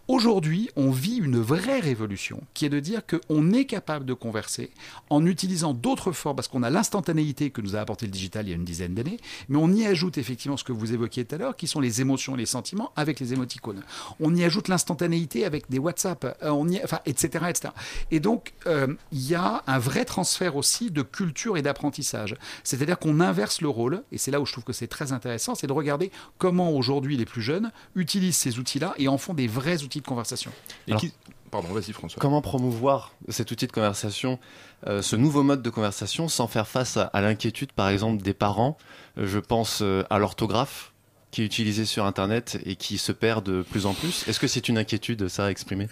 [0.08, 4.70] Aujourd'hui, on vit une vraie révolution qui est de dire qu'on est capable de converser
[5.10, 8.52] en utilisant d'autres formes, parce qu'on a l'instantanéité que nous a apporté le digital il
[8.52, 9.18] y a une dizaine d'années,
[9.50, 12.02] mais on y ajoute effectivement ce que vous évoquiez tout à l'heure, qui sont les
[12.02, 13.82] émotions et les sentiments avec les émoticônes.
[14.20, 17.74] On y ajoute l'instantanéité avec des WhatsApp, euh, on y, enfin, etc., etc.
[18.12, 22.36] Et donc, euh, il y a un vrai transfert aussi de culture et d'apprentissage.
[22.64, 25.56] C'est-à-dire qu'on inverse le rôle, et c'est là où je trouve que c'est très intéressant,
[25.56, 29.48] c'est de regarder comment aujourd'hui les plus jeunes utilisent ces outils-là et en font des
[29.48, 30.52] vrais outils de conversation.
[30.88, 31.14] Alors, qui...
[31.52, 32.20] Pardon, vas-y François.
[32.20, 34.40] Comment promouvoir cet outil de conversation,
[34.88, 38.34] euh, ce nouveau mode de conversation, sans faire face à, à l'inquiétude, par exemple, des
[38.34, 38.78] parents?
[39.18, 40.92] Euh, Je pense euh, à l'orthographe
[41.32, 44.28] qui est utilisé sur Internet et qui se perd de plus en plus.
[44.28, 45.88] Est-ce que c'est une inquiétude, ça, à exprimer?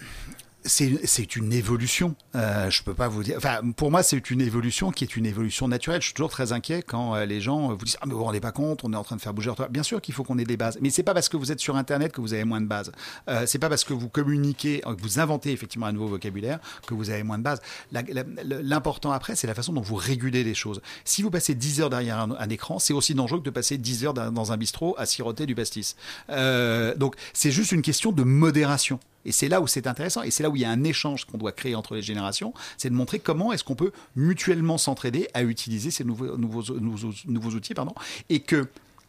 [0.66, 2.16] C'est une évolution.
[2.36, 3.36] Euh, je peux pas vous dire.
[3.38, 6.01] Enfin, pour moi, c'est une évolution qui est une évolution naturelle.
[6.01, 8.26] Je suis toujours très inquiet quand euh, les gens vous disent ah mais vous vous
[8.26, 9.51] rendez pas compte, on est en train de faire bouger.
[9.70, 11.59] Bien sûr qu'il faut qu'on ait des bases, mais c'est pas parce que vous êtes
[11.59, 12.91] sur Internet que vous avez moins de bases.
[13.30, 16.59] Euh, c'est pas parce que vous communiquez, euh, que vous inventez effectivement un nouveau vocabulaire
[16.88, 17.61] que vous avez moins de bases.
[17.91, 20.82] L'important après, c'est la façon dont vous régulez les choses.
[21.05, 23.78] Si vous passez 10 heures derrière un, un écran, c'est aussi dangereux que de passer
[23.78, 25.95] 10 heures dans un bistrot à siroter du pastis.
[26.30, 28.99] Euh, donc, c'est juste une question de modération.
[29.26, 31.26] Et c'est là où c'est intéressant, et c'est là où il y a un échange
[31.26, 35.28] qu'on doit créer entre les générations, c'est de montrer comment est-ce qu'on peut mutuellement s'entraider
[35.34, 37.94] à utiliser ces nouveaux, nouveaux, nouveaux, outils, pardon,
[38.30, 38.68] et que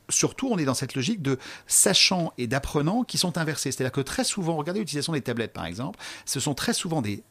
[0.08, 3.72] surtout on est dans cette logique de sachants et d'apprenants qui sont inversés.
[3.72, 7.22] C'est-à-dire que très souvent, regardez l'utilisation des tablettes par exemple, ce sont très souvent des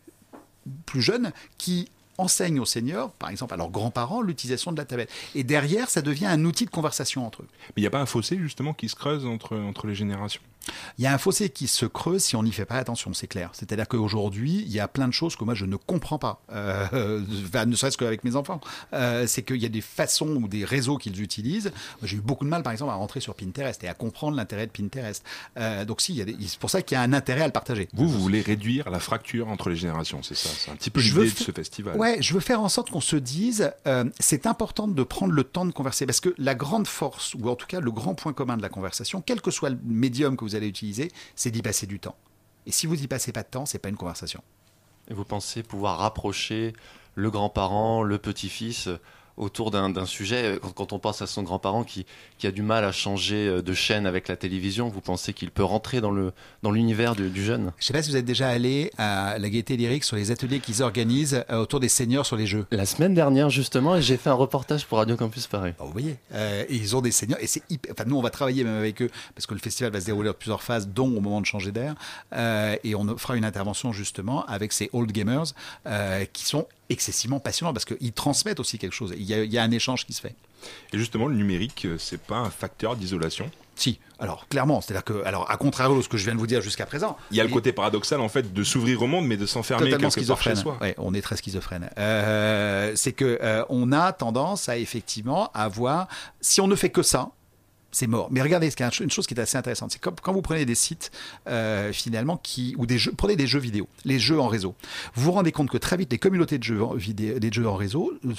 [0.86, 5.10] plus jeunes qui enseignent aux seniors, par exemple à leurs grands-parents, l'utilisation de la tablette.
[5.36, 7.48] Et derrière, ça devient un outil de conversation entre eux.
[7.70, 10.42] Mais il n'y a pas un fossé justement qui se creuse entre, entre les générations?
[10.98, 13.28] Il y a un fossé qui se creuse si on n'y fait pas attention, c'est
[13.28, 13.50] clair.
[13.54, 17.22] C'est-à-dire qu'aujourd'hui, il y a plein de choses que moi je ne comprends pas, euh,
[17.48, 18.62] enfin, ne serait-ce qu'avec mes enfants.
[18.94, 21.72] Euh, c'est qu'il y a des façons ou des réseaux qu'ils utilisent.
[22.04, 24.68] J'ai eu beaucoup de mal, par exemple, à rentrer sur Pinterest et à comprendre l'intérêt
[24.68, 25.24] de Pinterest.
[25.58, 27.90] Euh, donc, si, des- c'est pour ça qu'il y a un intérêt à le partager.
[27.94, 30.50] Vous, vous voulez réduire la fracture entre les générations, c'est ça?
[30.58, 31.98] C'est un petit peu l'idée de ce festival.
[31.98, 33.72] Ouais, je veux faire en sorte qu'on se dise,
[34.20, 37.56] c'est important de prendre le temps de converser, parce que la grande force, ou en
[37.56, 40.44] tout cas le grand point commun de la conversation, quel que soit le médium que
[40.46, 42.16] vous allez utiliser, c'est d'y passer du temps.
[42.66, 44.44] Et si vous n'y passez pas de temps, c'est pas une conversation.
[45.10, 46.74] Et vous pensez pouvoir rapprocher
[47.16, 48.90] le grand-parent, le petit-fils
[49.38, 52.06] autour d'un sujet quand, quand on pense à son grand-parent qui,
[52.38, 55.50] qui a du mal à changer euh, de chaîne avec la télévision, vous pensez qu'il
[55.52, 57.72] peut rentrer dans le dans l'univers du, du jeune?
[57.80, 60.60] Je sais pas si vous êtes déjà allé à la Gaieté Lyrique sur les ateliers
[60.60, 62.66] qu'ils organisent euh, autour des seniors sur les jeux.
[62.72, 65.74] La semaine dernière justement, et j'ai fait un reportage pour Radio Campus Paris.
[65.80, 68.64] vous voyez, euh, ils ont des seniors et c'est hyper- enfin nous on va travailler
[68.64, 71.22] même avec eux parce que le festival va se dérouler en plusieurs phases dont au
[71.22, 71.96] moment de changer d'air
[72.34, 75.46] Euh, et on fera une intervention justement avec ces old gamers
[75.88, 79.14] euh, qui sont excessivement passionnants parce qu'ils transmettent aussi quelque chose.
[79.18, 80.36] Il y, a, il y a un échange qui se fait.
[80.94, 83.50] Et justement, le numérique, euh, c'est pas un facteur d'isolation?
[83.76, 84.00] Si.
[84.20, 86.40] Alors clairement c'est à dire que alors à contrario de ce que je viens de
[86.40, 89.08] vous dire jusqu'à présent Il y a le côté paradoxal en fait de s'ouvrir au
[89.08, 90.78] monde mais de s'enfermer quelque part chez soi.
[90.80, 91.90] Ouais, on est très schizophrène.
[91.98, 96.08] Euh, c'est que euh, on a tendance à effectivement avoir,
[96.40, 97.32] si on ne fait que ça,
[97.94, 98.28] c'est mort.
[98.32, 100.66] Mais regardez, ce qui est une chose qui est assez intéressante, c'est quand vous prenez
[100.66, 101.12] des sites
[101.48, 104.76] euh, finalement qui ou des jeux, prenez des jeux vidéo, les jeux en réseau.
[105.14, 107.76] Vous vous rendez compte que très vite les communautés de jeux vidéo, des jeux en
[107.76, 108.34] réseau euh,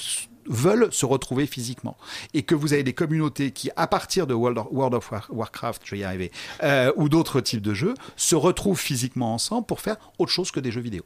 [0.47, 1.97] veulent se retrouver physiquement
[2.35, 6.01] et que vous avez des communautés qui à partir de World of, Warcraft, je vais
[6.01, 6.33] y arriver,
[6.63, 10.61] euh, ou d'autres types de jeux se retrouvent physiquement ensemble pour faire autre chose que
[10.61, 11.03] des jeux vidéo.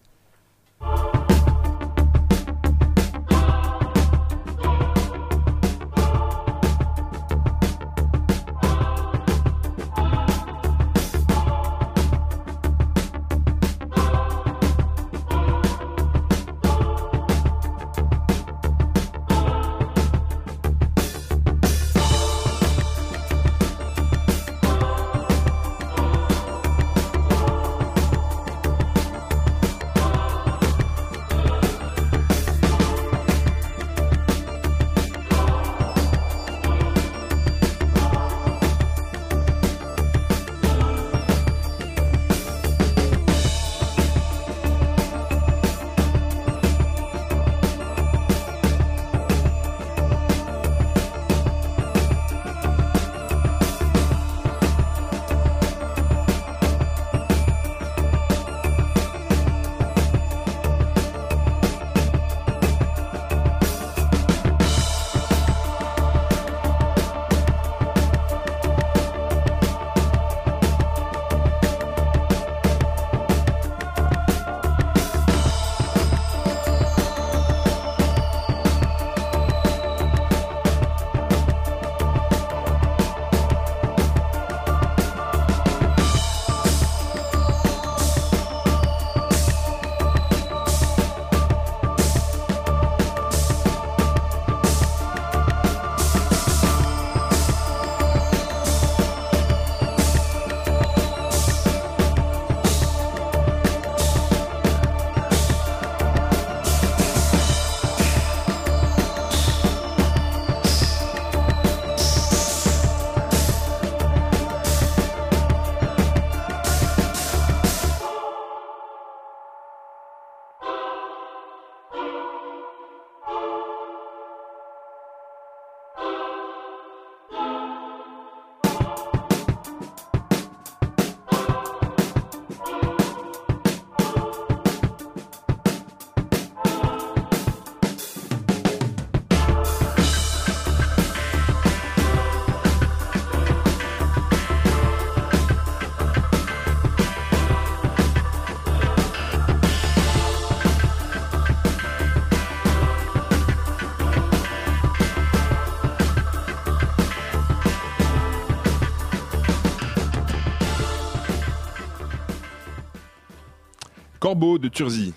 [164.39, 165.14] Corbeau de Turzy.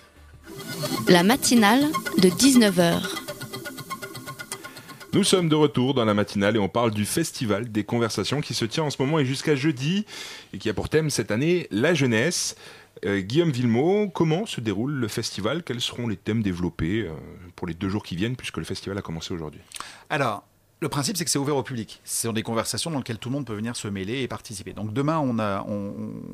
[1.08, 1.84] La matinale
[2.18, 3.04] de 19h.
[5.14, 8.56] Nous sommes de retour dans la matinale et on parle du festival des conversations qui
[8.56, 10.08] se tient en ce moment et jusqu'à jeudi
[10.54, 12.56] et qui a pour thème cette année la jeunesse.
[13.06, 15.62] Euh, Guillaume Villemot, comment se déroule le festival?
[15.62, 17.14] Quels seront les thèmes développés euh,
[17.56, 19.62] pour les deux jours qui viennent puisque le festival a commencé aujourd'hui?
[20.10, 20.44] Alors,
[20.82, 22.02] le principe, c'est que c'est ouvert au public.
[22.04, 24.74] Ce sont des conversations dans lesquelles tout le monde peut venir se mêler et participer.
[24.74, 25.64] Donc demain, on, a,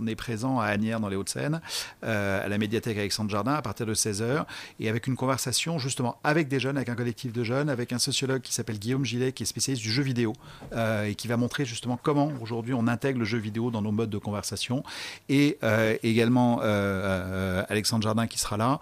[0.07, 1.59] est présent à Agnières, dans les Hauts-de-Seine,
[2.05, 4.45] euh, à la médiathèque Alexandre Jardin, à partir de 16h,
[4.79, 7.99] et avec une conversation justement avec des jeunes, avec un collectif de jeunes, avec un
[7.99, 10.31] sociologue qui s'appelle Guillaume Gillet, qui est spécialiste du jeu vidéo,
[10.71, 13.91] euh, et qui va montrer justement comment aujourd'hui on intègre le jeu vidéo dans nos
[13.91, 14.81] modes de conversation.
[15.27, 18.79] Et euh, également Alexandre Jardin qui sera là,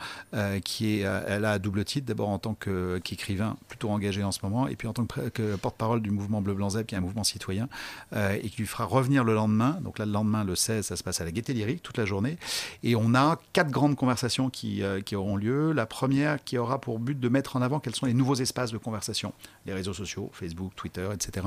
[0.63, 4.67] qui est, a un double titre, d'abord en tant qu'écrivain plutôt engagé en ce moment,
[4.67, 7.23] et puis en tant que porte-parole du mouvement Bleu Blanc Zeb, qui est un mouvement
[7.23, 7.67] citoyen,
[8.13, 9.77] euh, et qui lui fera revenir le lendemain.
[9.81, 12.05] Donc là, le lendemain, le 16, ça se passe à la Gaîté Lyrique toute la
[12.05, 12.37] journée.
[12.83, 15.71] Et on a quatre grandes conversations qui, euh, qui auront lieu.
[15.71, 18.71] La première qui aura pour but de mettre en avant quels sont les nouveaux espaces
[18.71, 19.33] de conversation,
[19.65, 21.45] les réseaux sociaux, Facebook, Twitter, etc.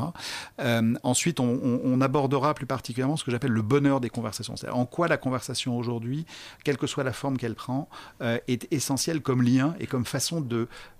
[0.61, 4.55] Euh, ensuite, on, abordera plus particulièrement ce que j'appelle le bonheur des conversations.
[4.57, 6.27] C'est-à-dire en quoi la conversation aujourd'hui,
[6.63, 7.89] quelle que soit la forme qu'elle prend,
[8.21, 10.47] est essentielle comme lien et comme façon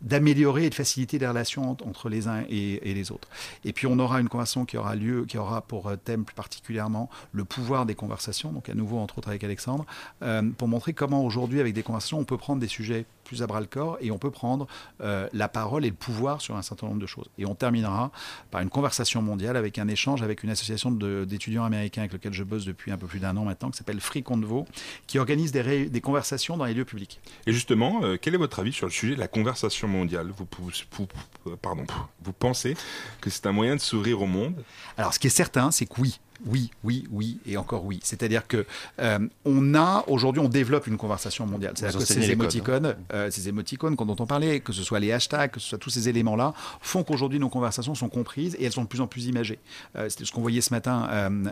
[0.03, 3.29] d'améliorer et de faciliter les relations entre les uns et, et les autres.
[3.65, 6.35] Et puis on aura une conversation qui aura lieu, qui aura pour euh, thème plus
[6.35, 9.87] particulièrement le pouvoir des conversations, donc à nouveau entre autres avec Alexandre,
[10.23, 13.47] euh, pour montrer comment aujourd'hui avec des conversations on peut prendre des sujets plus à
[13.47, 14.67] bras le corps et on peut prendre
[15.03, 17.27] euh, la parole et le pouvoir sur un certain nombre de choses.
[17.37, 18.11] Et on terminera
[18.51, 22.43] par une conversation mondiale avec un échange avec une association d'étudiants américains avec lequel je
[22.43, 24.67] bosse depuis un peu plus d'un an maintenant, qui s'appelle Free Convo,
[25.07, 27.21] qui organise des, conversations dans les lieux publics.
[27.47, 30.33] Et justement, quel est votre avis sur le sujet de la conversation mondiale?
[30.37, 32.77] Vous pensez
[33.21, 34.65] que c'est un moyen de sourire au monde.
[34.97, 38.01] Alors, ce qui est certain, c'est que oui, oui, oui, oui et encore oui.
[38.03, 38.65] C'est-à-dire que
[39.01, 41.73] euh, on a aujourd'hui, on développe une conversation mondiale.
[41.77, 42.97] C'est-à-dire que ces émoticônes, hein.
[43.13, 45.91] euh, ces émoticônes dont on parlait, que ce soit les hashtags, que ce soit tous
[45.91, 49.27] ces éléments-là, font qu'aujourd'hui nos conversations sont comprises et elles sont de plus en plus
[49.27, 49.59] imagées.
[49.97, 51.03] Euh, C'était ce qu'on voyait ce matin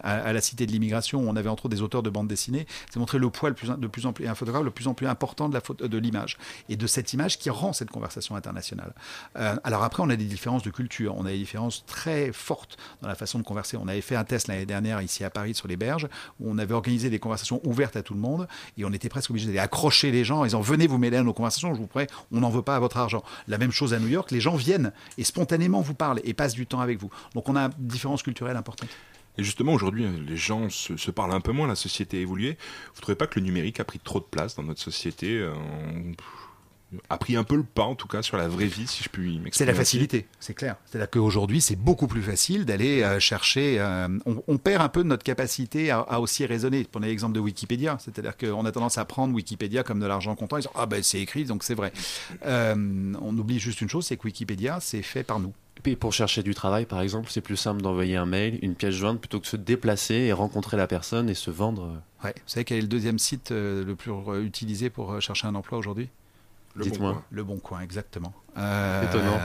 [0.02, 1.20] à, la Cité de l'Immigration.
[1.20, 2.66] Où on avait entre autres des auteurs de bandes dessinées.
[2.92, 4.94] C'est montrer le poids le plus, de plus en plus, un photographe le plus en
[4.94, 8.92] plus important de la de l'image et de cette image qui rend cette conversation internationale.
[9.34, 13.08] alors après, on a des différences de culture, on a des différences très fortes dans
[13.08, 13.76] la façon de converser.
[13.76, 16.08] On avait fait un test l'année dernière ici à Paris sur les berges,
[16.40, 18.46] où on avait organisé des conversations ouvertes à tout le monde,
[18.76, 21.22] et on était presque obligé d'aller accrocher les gens en disant venez vous mêler à
[21.22, 23.22] nos conversations, je vous prie, on n'en veut pas à votre argent.
[23.48, 26.54] La même chose à New York, les gens viennent et spontanément vous parlent et passent
[26.54, 27.10] du temps avec vous.
[27.34, 28.90] Donc on a une différence culturelle importante.
[29.38, 32.56] Et justement, aujourd'hui, les gens se, parlent un peu moins, la société a évolué.
[32.94, 35.38] Vous ne trouvez pas que le numérique a pris trop de place dans notre société
[35.38, 35.52] euh,
[37.08, 39.08] a pris un peu le pas, en tout cas, sur la vraie vie, si je
[39.08, 39.50] puis m'exprimer.
[39.52, 40.76] C'est la facilité, c'est clair.
[40.86, 43.76] C'est-à-dire qu'aujourd'hui, c'est beaucoup plus facile d'aller euh, chercher.
[43.80, 46.86] Euh, on, perd un peu de notre capacité à, aussi raisonner.
[46.90, 47.98] Prenez l'exemple de Wikipédia.
[48.00, 50.58] C'est-à-dire qu'on a tendance à prendre Wikipédia comme de l'argent comptant.
[50.58, 51.92] Ils disent Ah ben c'est écrit, donc c'est vrai.
[52.44, 55.52] Euh, on oublie juste une chose c'est que Wikipédia, c'est fait par nous.
[55.84, 58.94] Et pour chercher du travail, par exemple, c'est plus simple d'envoyer un mail, une pièce
[58.94, 62.02] jointe, plutôt que se déplacer et rencontrer la personne et se vendre.
[62.24, 62.32] Ouais.
[62.34, 64.10] Vous savez quel est le deuxième site le plus
[64.42, 66.08] utilisé pour chercher un emploi aujourd'hui?
[66.76, 67.22] Le bon coin.
[67.30, 68.32] Le bon coin, exactement.
[68.58, 69.38] Euh, Étonnant.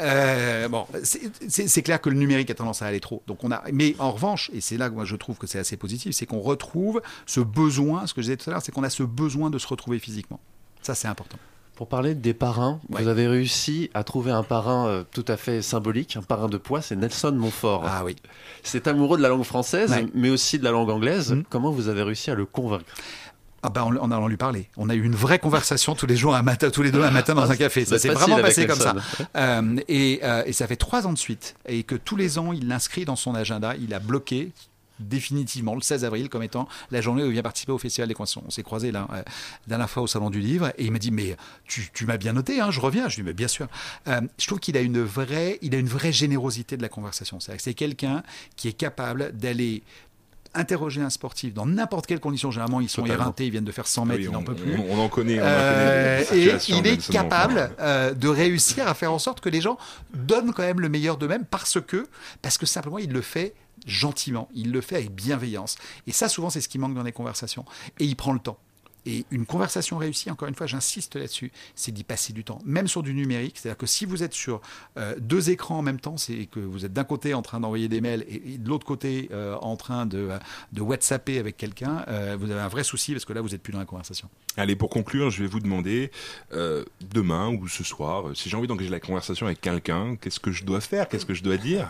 [0.00, 3.22] Euh, bon, c'est clair que le numérique a tendance à aller trop.
[3.26, 5.58] Donc on a, mais en revanche, et c'est là que moi je trouve que c'est
[5.58, 8.06] assez positif, c'est qu'on retrouve ce besoin.
[8.06, 9.98] Ce que je disais tout à l'heure, c'est qu'on a ce besoin de se retrouver
[9.98, 10.40] physiquement.
[10.82, 11.38] Ça, c'est important.
[11.76, 15.62] Pour parler des parrains, vous avez réussi à trouver un parrain euh, tout à fait
[15.62, 17.84] symbolique, un parrain de poids, c'est Nelson Montfort.
[17.86, 18.16] Ah oui.
[18.62, 21.32] C'est amoureux de la langue française, mais aussi de la langue anglaise.
[21.32, 21.44] Mmh.
[21.48, 22.84] Comment vous avez réussi à le convaincre?
[23.62, 24.68] Ah ben, en, allant lui parler.
[24.76, 27.10] On a eu une vraie conversation tous les jours, un matin, tous les deux un
[27.10, 27.84] matin dans un café.
[27.84, 28.94] Ça s'est vraiment passé comme ça.
[29.36, 31.56] Euh, et, euh, et, ça fait trois ans de suite.
[31.66, 33.74] Et que tous les ans, il l'inscrit dans son agenda.
[33.76, 34.52] Il a bloqué
[35.00, 38.14] définitivement le 16 avril comme étant la journée où il vient participer au Festival des
[38.14, 38.42] Conversations.
[38.46, 39.22] On s'est croisés là, euh, la
[39.66, 41.36] dernière fois au Salon du Livre et il m'a dit mais
[41.66, 43.08] tu, tu m'as bien noté, hein, je reviens.
[43.08, 43.66] Je lui dis mais bien sûr.
[44.08, 47.38] Euh, je trouve qu'il a une vraie, il a une vraie générosité de la conversation.
[47.40, 48.22] C'est quelqu'un
[48.56, 49.82] qui est capable d'aller
[50.54, 53.86] interroger un sportif dans n'importe quelle condition, généralement ils sont éreintés, ils viennent de faire
[53.86, 54.76] 100 mètres, ils n'en peuvent plus.
[54.90, 55.38] On, en connaît.
[55.38, 59.78] Euh, et il est capable euh, de réussir à faire en sorte que les gens
[60.14, 62.08] donnent quand même le meilleur d'eux-mêmes parce que,
[62.42, 63.54] parce que simplement il le fait
[63.86, 65.76] gentiment, il le fait avec bienveillance.
[66.06, 67.64] Et ça, souvent, c'est ce qui manque dans les conversations.
[67.98, 68.58] Et il prend le temps.
[69.06, 72.88] Et une conversation réussie, encore une fois, j'insiste là-dessus, c'est d'y passer du temps, même
[72.88, 73.58] sur du numérique.
[73.58, 74.60] C'est-à-dire que si vous êtes sur
[74.96, 77.88] euh, deux écrans en même temps, c'est que vous êtes d'un côté en train d'envoyer
[77.88, 80.28] des mails et, de l'autre côté euh, en train de,
[80.72, 83.62] de WhatsApper avec quelqu'un, euh, vous avez un vrai souci parce que là, vous n'êtes
[83.62, 84.28] plus dans la conversation.
[84.56, 86.10] Allez, pour conclure, je vais vous demander
[86.50, 90.64] demain ou ce soir, si j'ai envie d'engager la conversation avec quelqu'un, qu'est-ce que je
[90.64, 91.08] dois faire?
[91.08, 91.88] Qu'est-ce que je dois dire?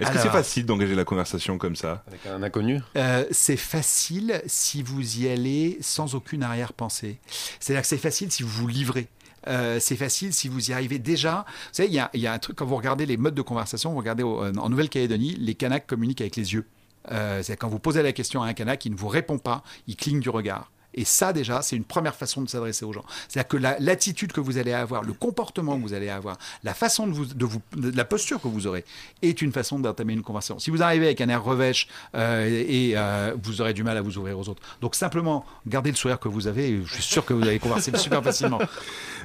[0.00, 2.02] Est-ce que c'est facile d'engager la conversation comme ça?
[2.08, 2.80] Avec un inconnu?
[2.96, 7.18] Euh, c'est facile si vous y allez sans aucune arrière-pensée.
[7.60, 9.06] C'est-à-dire que c'est facile si vous vous livrez.
[9.46, 11.44] Euh, c'est facile si vous y arrivez déjà.
[11.46, 13.34] Vous savez, il y a, il y a un truc, quand vous regardez les modes
[13.34, 16.66] de conversation, vous regardez au- en Nouvelle-Calédonie, les Kanaks communiquent avec les yeux.
[17.12, 19.62] Euh, c'est quand vous posez la question à un Kanak, il ne vous répond pas,
[19.86, 20.70] il cligne du regard.
[20.94, 23.04] Et ça, déjà, c'est une première façon de s'adresser aux gens.
[23.28, 26.74] C'est-à-dire que la- l'attitude que vous allez avoir, le comportement que vous allez avoir, la
[26.74, 28.84] façon de vous, de vous, de la posture que vous aurez,
[29.22, 30.58] est une façon d'entamer une conversation.
[30.58, 34.02] Si vous arrivez avec un air revêche euh, et euh, vous aurez du mal à
[34.02, 34.62] vous ouvrir aux autres.
[34.80, 36.70] Donc simplement, gardez le sourire que vous avez.
[36.70, 38.58] et Je suis sûr que vous allez converser super facilement.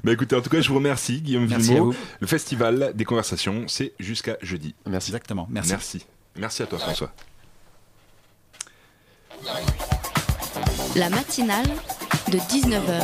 [0.03, 1.91] Bah écoutez, en tout cas, je vous remercie, Guillaume Merci à Villemot.
[1.91, 1.97] vous.
[2.19, 4.73] Le festival des conversations, c'est jusqu'à jeudi.
[4.87, 5.09] Merci.
[5.11, 5.47] Exactement.
[5.49, 5.69] Merci.
[5.71, 6.05] Merci.
[6.35, 7.13] Merci à toi, François.
[10.95, 11.67] La matinale
[12.31, 13.01] de 19h,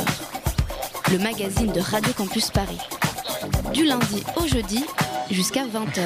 [1.12, 2.78] le magazine de Radio Campus Paris.
[3.72, 4.84] Du lundi au jeudi
[5.30, 6.02] jusqu'à 20h.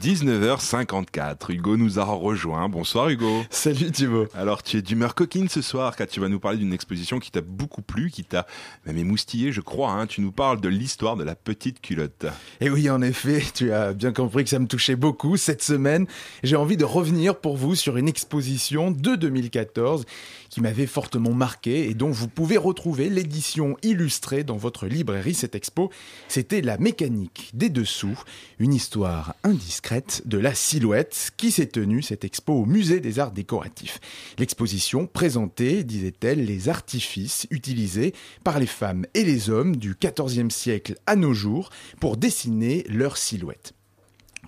[0.00, 2.68] 19h54, Hugo nous a rejoint.
[2.68, 3.42] Bonsoir Hugo.
[3.50, 4.26] Salut Thibaut.
[4.34, 7.30] Alors tu es d'humeur coquine ce soir car tu vas nous parler d'une exposition qui
[7.30, 8.46] t'a beaucoup plu, qui t'a
[8.84, 9.92] même émoustillé je crois.
[9.92, 10.06] hein.
[10.06, 12.26] Tu nous parles de l'histoire de la petite culotte.
[12.60, 15.36] Et oui, en effet, tu as bien compris que ça me touchait beaucoup.
[15.38, 16.06] Cette semaine,
[16.44, 20.04] j'ai envie de revenir pour vous sur une exposition de 2014
[20.50, 25.34] qui m'avait fortement marqué et dont vous pouvez retrouver l'édition illustrée dans votre librairie.
[25.34, 25.90] Cette expo,
[26.28, 28.18] c'était La mécanique des dessous,
[28.58, 33.32] une histoire indiscrète de la silhouette qui s'est tenue cette expo au musée des arts
[33.32, 34.00] décoratifs.
[34.38, 40.96] L'exposition présentait, disait-elle, les artifices utilisés par les femmes et les hommes du XIVe siècle
[41.06, 41.70] à nos jours
[42.00, 43.75] pour dessiner leur silhouette.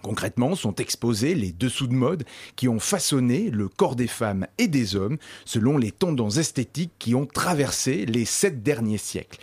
[0.02, 2.24] Concrètement, sont exposés les dessous de mode
[2.56, 7.14] qui ont façonné le corps des femmes et des hommes selon les tendances esthétiques qui
[7.14, 9.38] ont traversé les sept derniers siècles.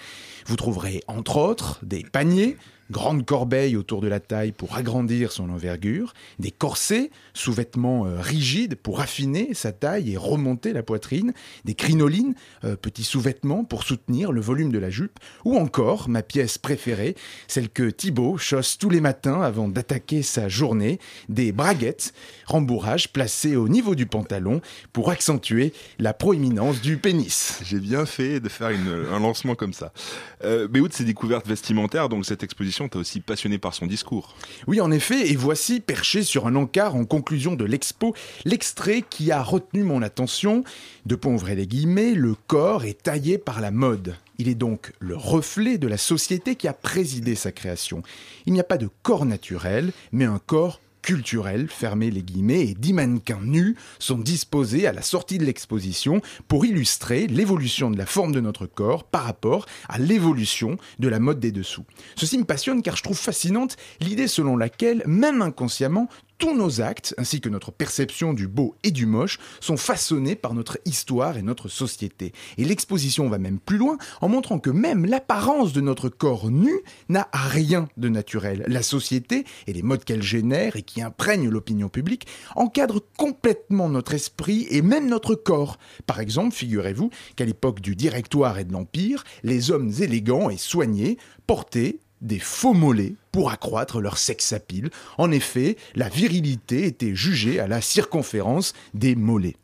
[0.45, 2.57] Vous trouverez entre autres des paniers,
[2.91, 8.75] grandes corbeilles autour de la taille pour agrandir son envergure, des corsets, sous-vêtements euh, rigides
[8.75, 11.33] pour affiner sa taille et remonter la poitrine,
[11.63, 16.21] des crinolines, euh, petits sous-vêtements pour soutenir le volume de la jupe, ou encore ma
[16.21, 17.15] pièce préférée,
[17.47, 22.13] celle que Thibaut chausse tous les matins avant d'attaquer sa journée, des braguettes,
[22.45, 24.61] rembourrage placées au niveau du pantalon
[24.93, 27.59] pour accentuer la proéminence du pénis.
[27.63, 29.91] J'ai bien fait de faire un lancement comme ça.
[30.43, 34.35] Euh, mais outre ces découvertes vestimentaires, donc cette exposition t'a aussi passionné par son discours.
[34.67, 38.13] Oui, en effet, et voici perché sur un encart en conclusion de l'expo,
[38.43, 40.63] l'extrait qui a retenu mon attention.
[41.05, 44.15] De pont ouvrez les guillemets, le corps est taillé par la mode.
[44.37, 48.03] Il est donc le reflet de la société qui a présidé sa création.
[48.45, 52.73] Il n'y a pas de corps naturel, mais un corps culturel, fermez les guillemets, et
[52.73, 58.07] dix mannequins nus sont disposés à la sortie de l'exposition pour illustrer l'évolution de la
[58.07, 61.85] forme de notre corps par rapport à l'évolution de la mode des dessous.
[62.15, 67.13] Ceci me passionne car je trouve fascinante l'idée selon laquelle, même inconsciemment, tous nos actes,
[67.17, 71.41] ainsi que notre perception du beau et du moche, sont façonnés par notre histoire et
[71.41, 72.33] notre société.
[72.57, 76.73] Et l'exposition va même plus loin en montrant que même l'apparence de notre corps nu
[77.09, 78.63] n'a rien de naturel.
[78.67, 84.13] La société et les modes qu'elle génère et qui imprègnent l'opinion publique encadrent complètement notre
[84.13, 85.77] esprit et même notre corps.
[86.05, 91.17] Par exemple, figurez-vous qu'à l'époque du Directoire et de l'Empire, les hommes élégants et soignés
[91.47, 94.89] portaient des faux mollets pour accroître leur sex appeal.
[95.17, 99.57] En effet, la virilité était jugée à la circonférence des mollets.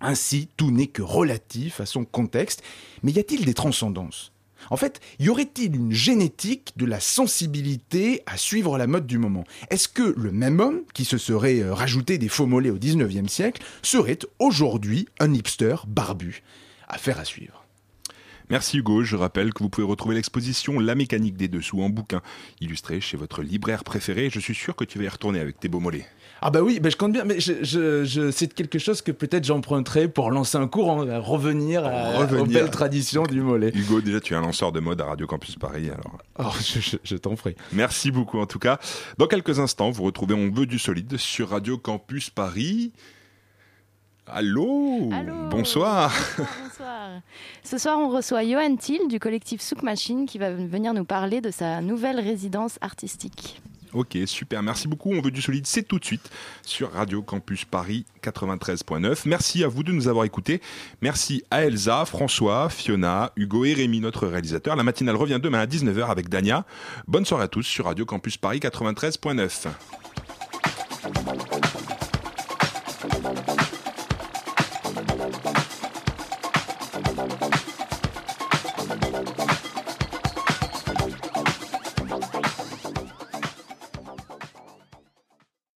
[0.00, 2.62] Ainsi, tout n'est que relatif à son contexte,
[3.02, 4.32] mais y a-t-il des transcendances?
[4.70, 9.44] En fait, y aurait-il une génétique de la sensibilité à suivre la mode du moment?
[9.70, 13.28] Est-ce que le même homme, qui se serait euh, rajouté des faux mollets au 19e
[13.28, 16.42] siècle, serait aujourd'hui un hipster barbu?
[16.88, 17.57] Affaire à suivre.
[18.50, 22.22] Merci Hugo, je rappelle que vous pouvez retrouver l'exposition La mécanique des dessous en bouquin,
[22.60, 24.30] illustré chez votre libraire préféré.
[24.30, 26.06] Je suis sûr que tu vas y retourner avec tes beaux mollets.
[26.40, 29.10] Ah bah oui, bah je compte bien, mais je, je, je- c'est quelque chose que
[29.10, 32.42] peut-être j'emprunterai pour lancer un courant, à revenir, à, Revenir.
[32.42, 33.72] aux belles traditions du mollet.
[33.74, 36.78] Hugo, déjà tu es un lanceur de mode à Radio Campus Paris, alors Oh, je,
[36.80, 37.56] je- je t'en prie.
[37.72, 38.78] Merci beaucoup en tout cas.
[39.18, 42.92] Dans quelques instants, vous retrouvez On veut du solide sur Radio Campus Paris.
[44.30, 45.10] Allô,
[45.50, 47.10] Bonsoir Bonsoir.
[47.62, 51.40] Ce soir, on reçoit Johan Thiel du collectif Souk Machine qui va venir nous parler
[51.40, 53.60] de sa nouvelle résidence artistique.
[53.94, 55.12] Ok, super, merci beaucoup.
[55.12, 56.30] On veut du solide, c'est tout de suite
[56.62, 59.22] sur Radio Campus Paris 93.9.
[59.24, 60.60] Merci à vous de nous avoir écoutés.
[61.00, 64.76] Merci à Elsa, François, Fiona, Hugo et Rémi, notre réalisateur.
[64.76, 66.66] La matinale revient demain à 19h avec Dania.
[67.06, 69.68] Bonne soirée à tous sur Radio Campus Paris 93.9.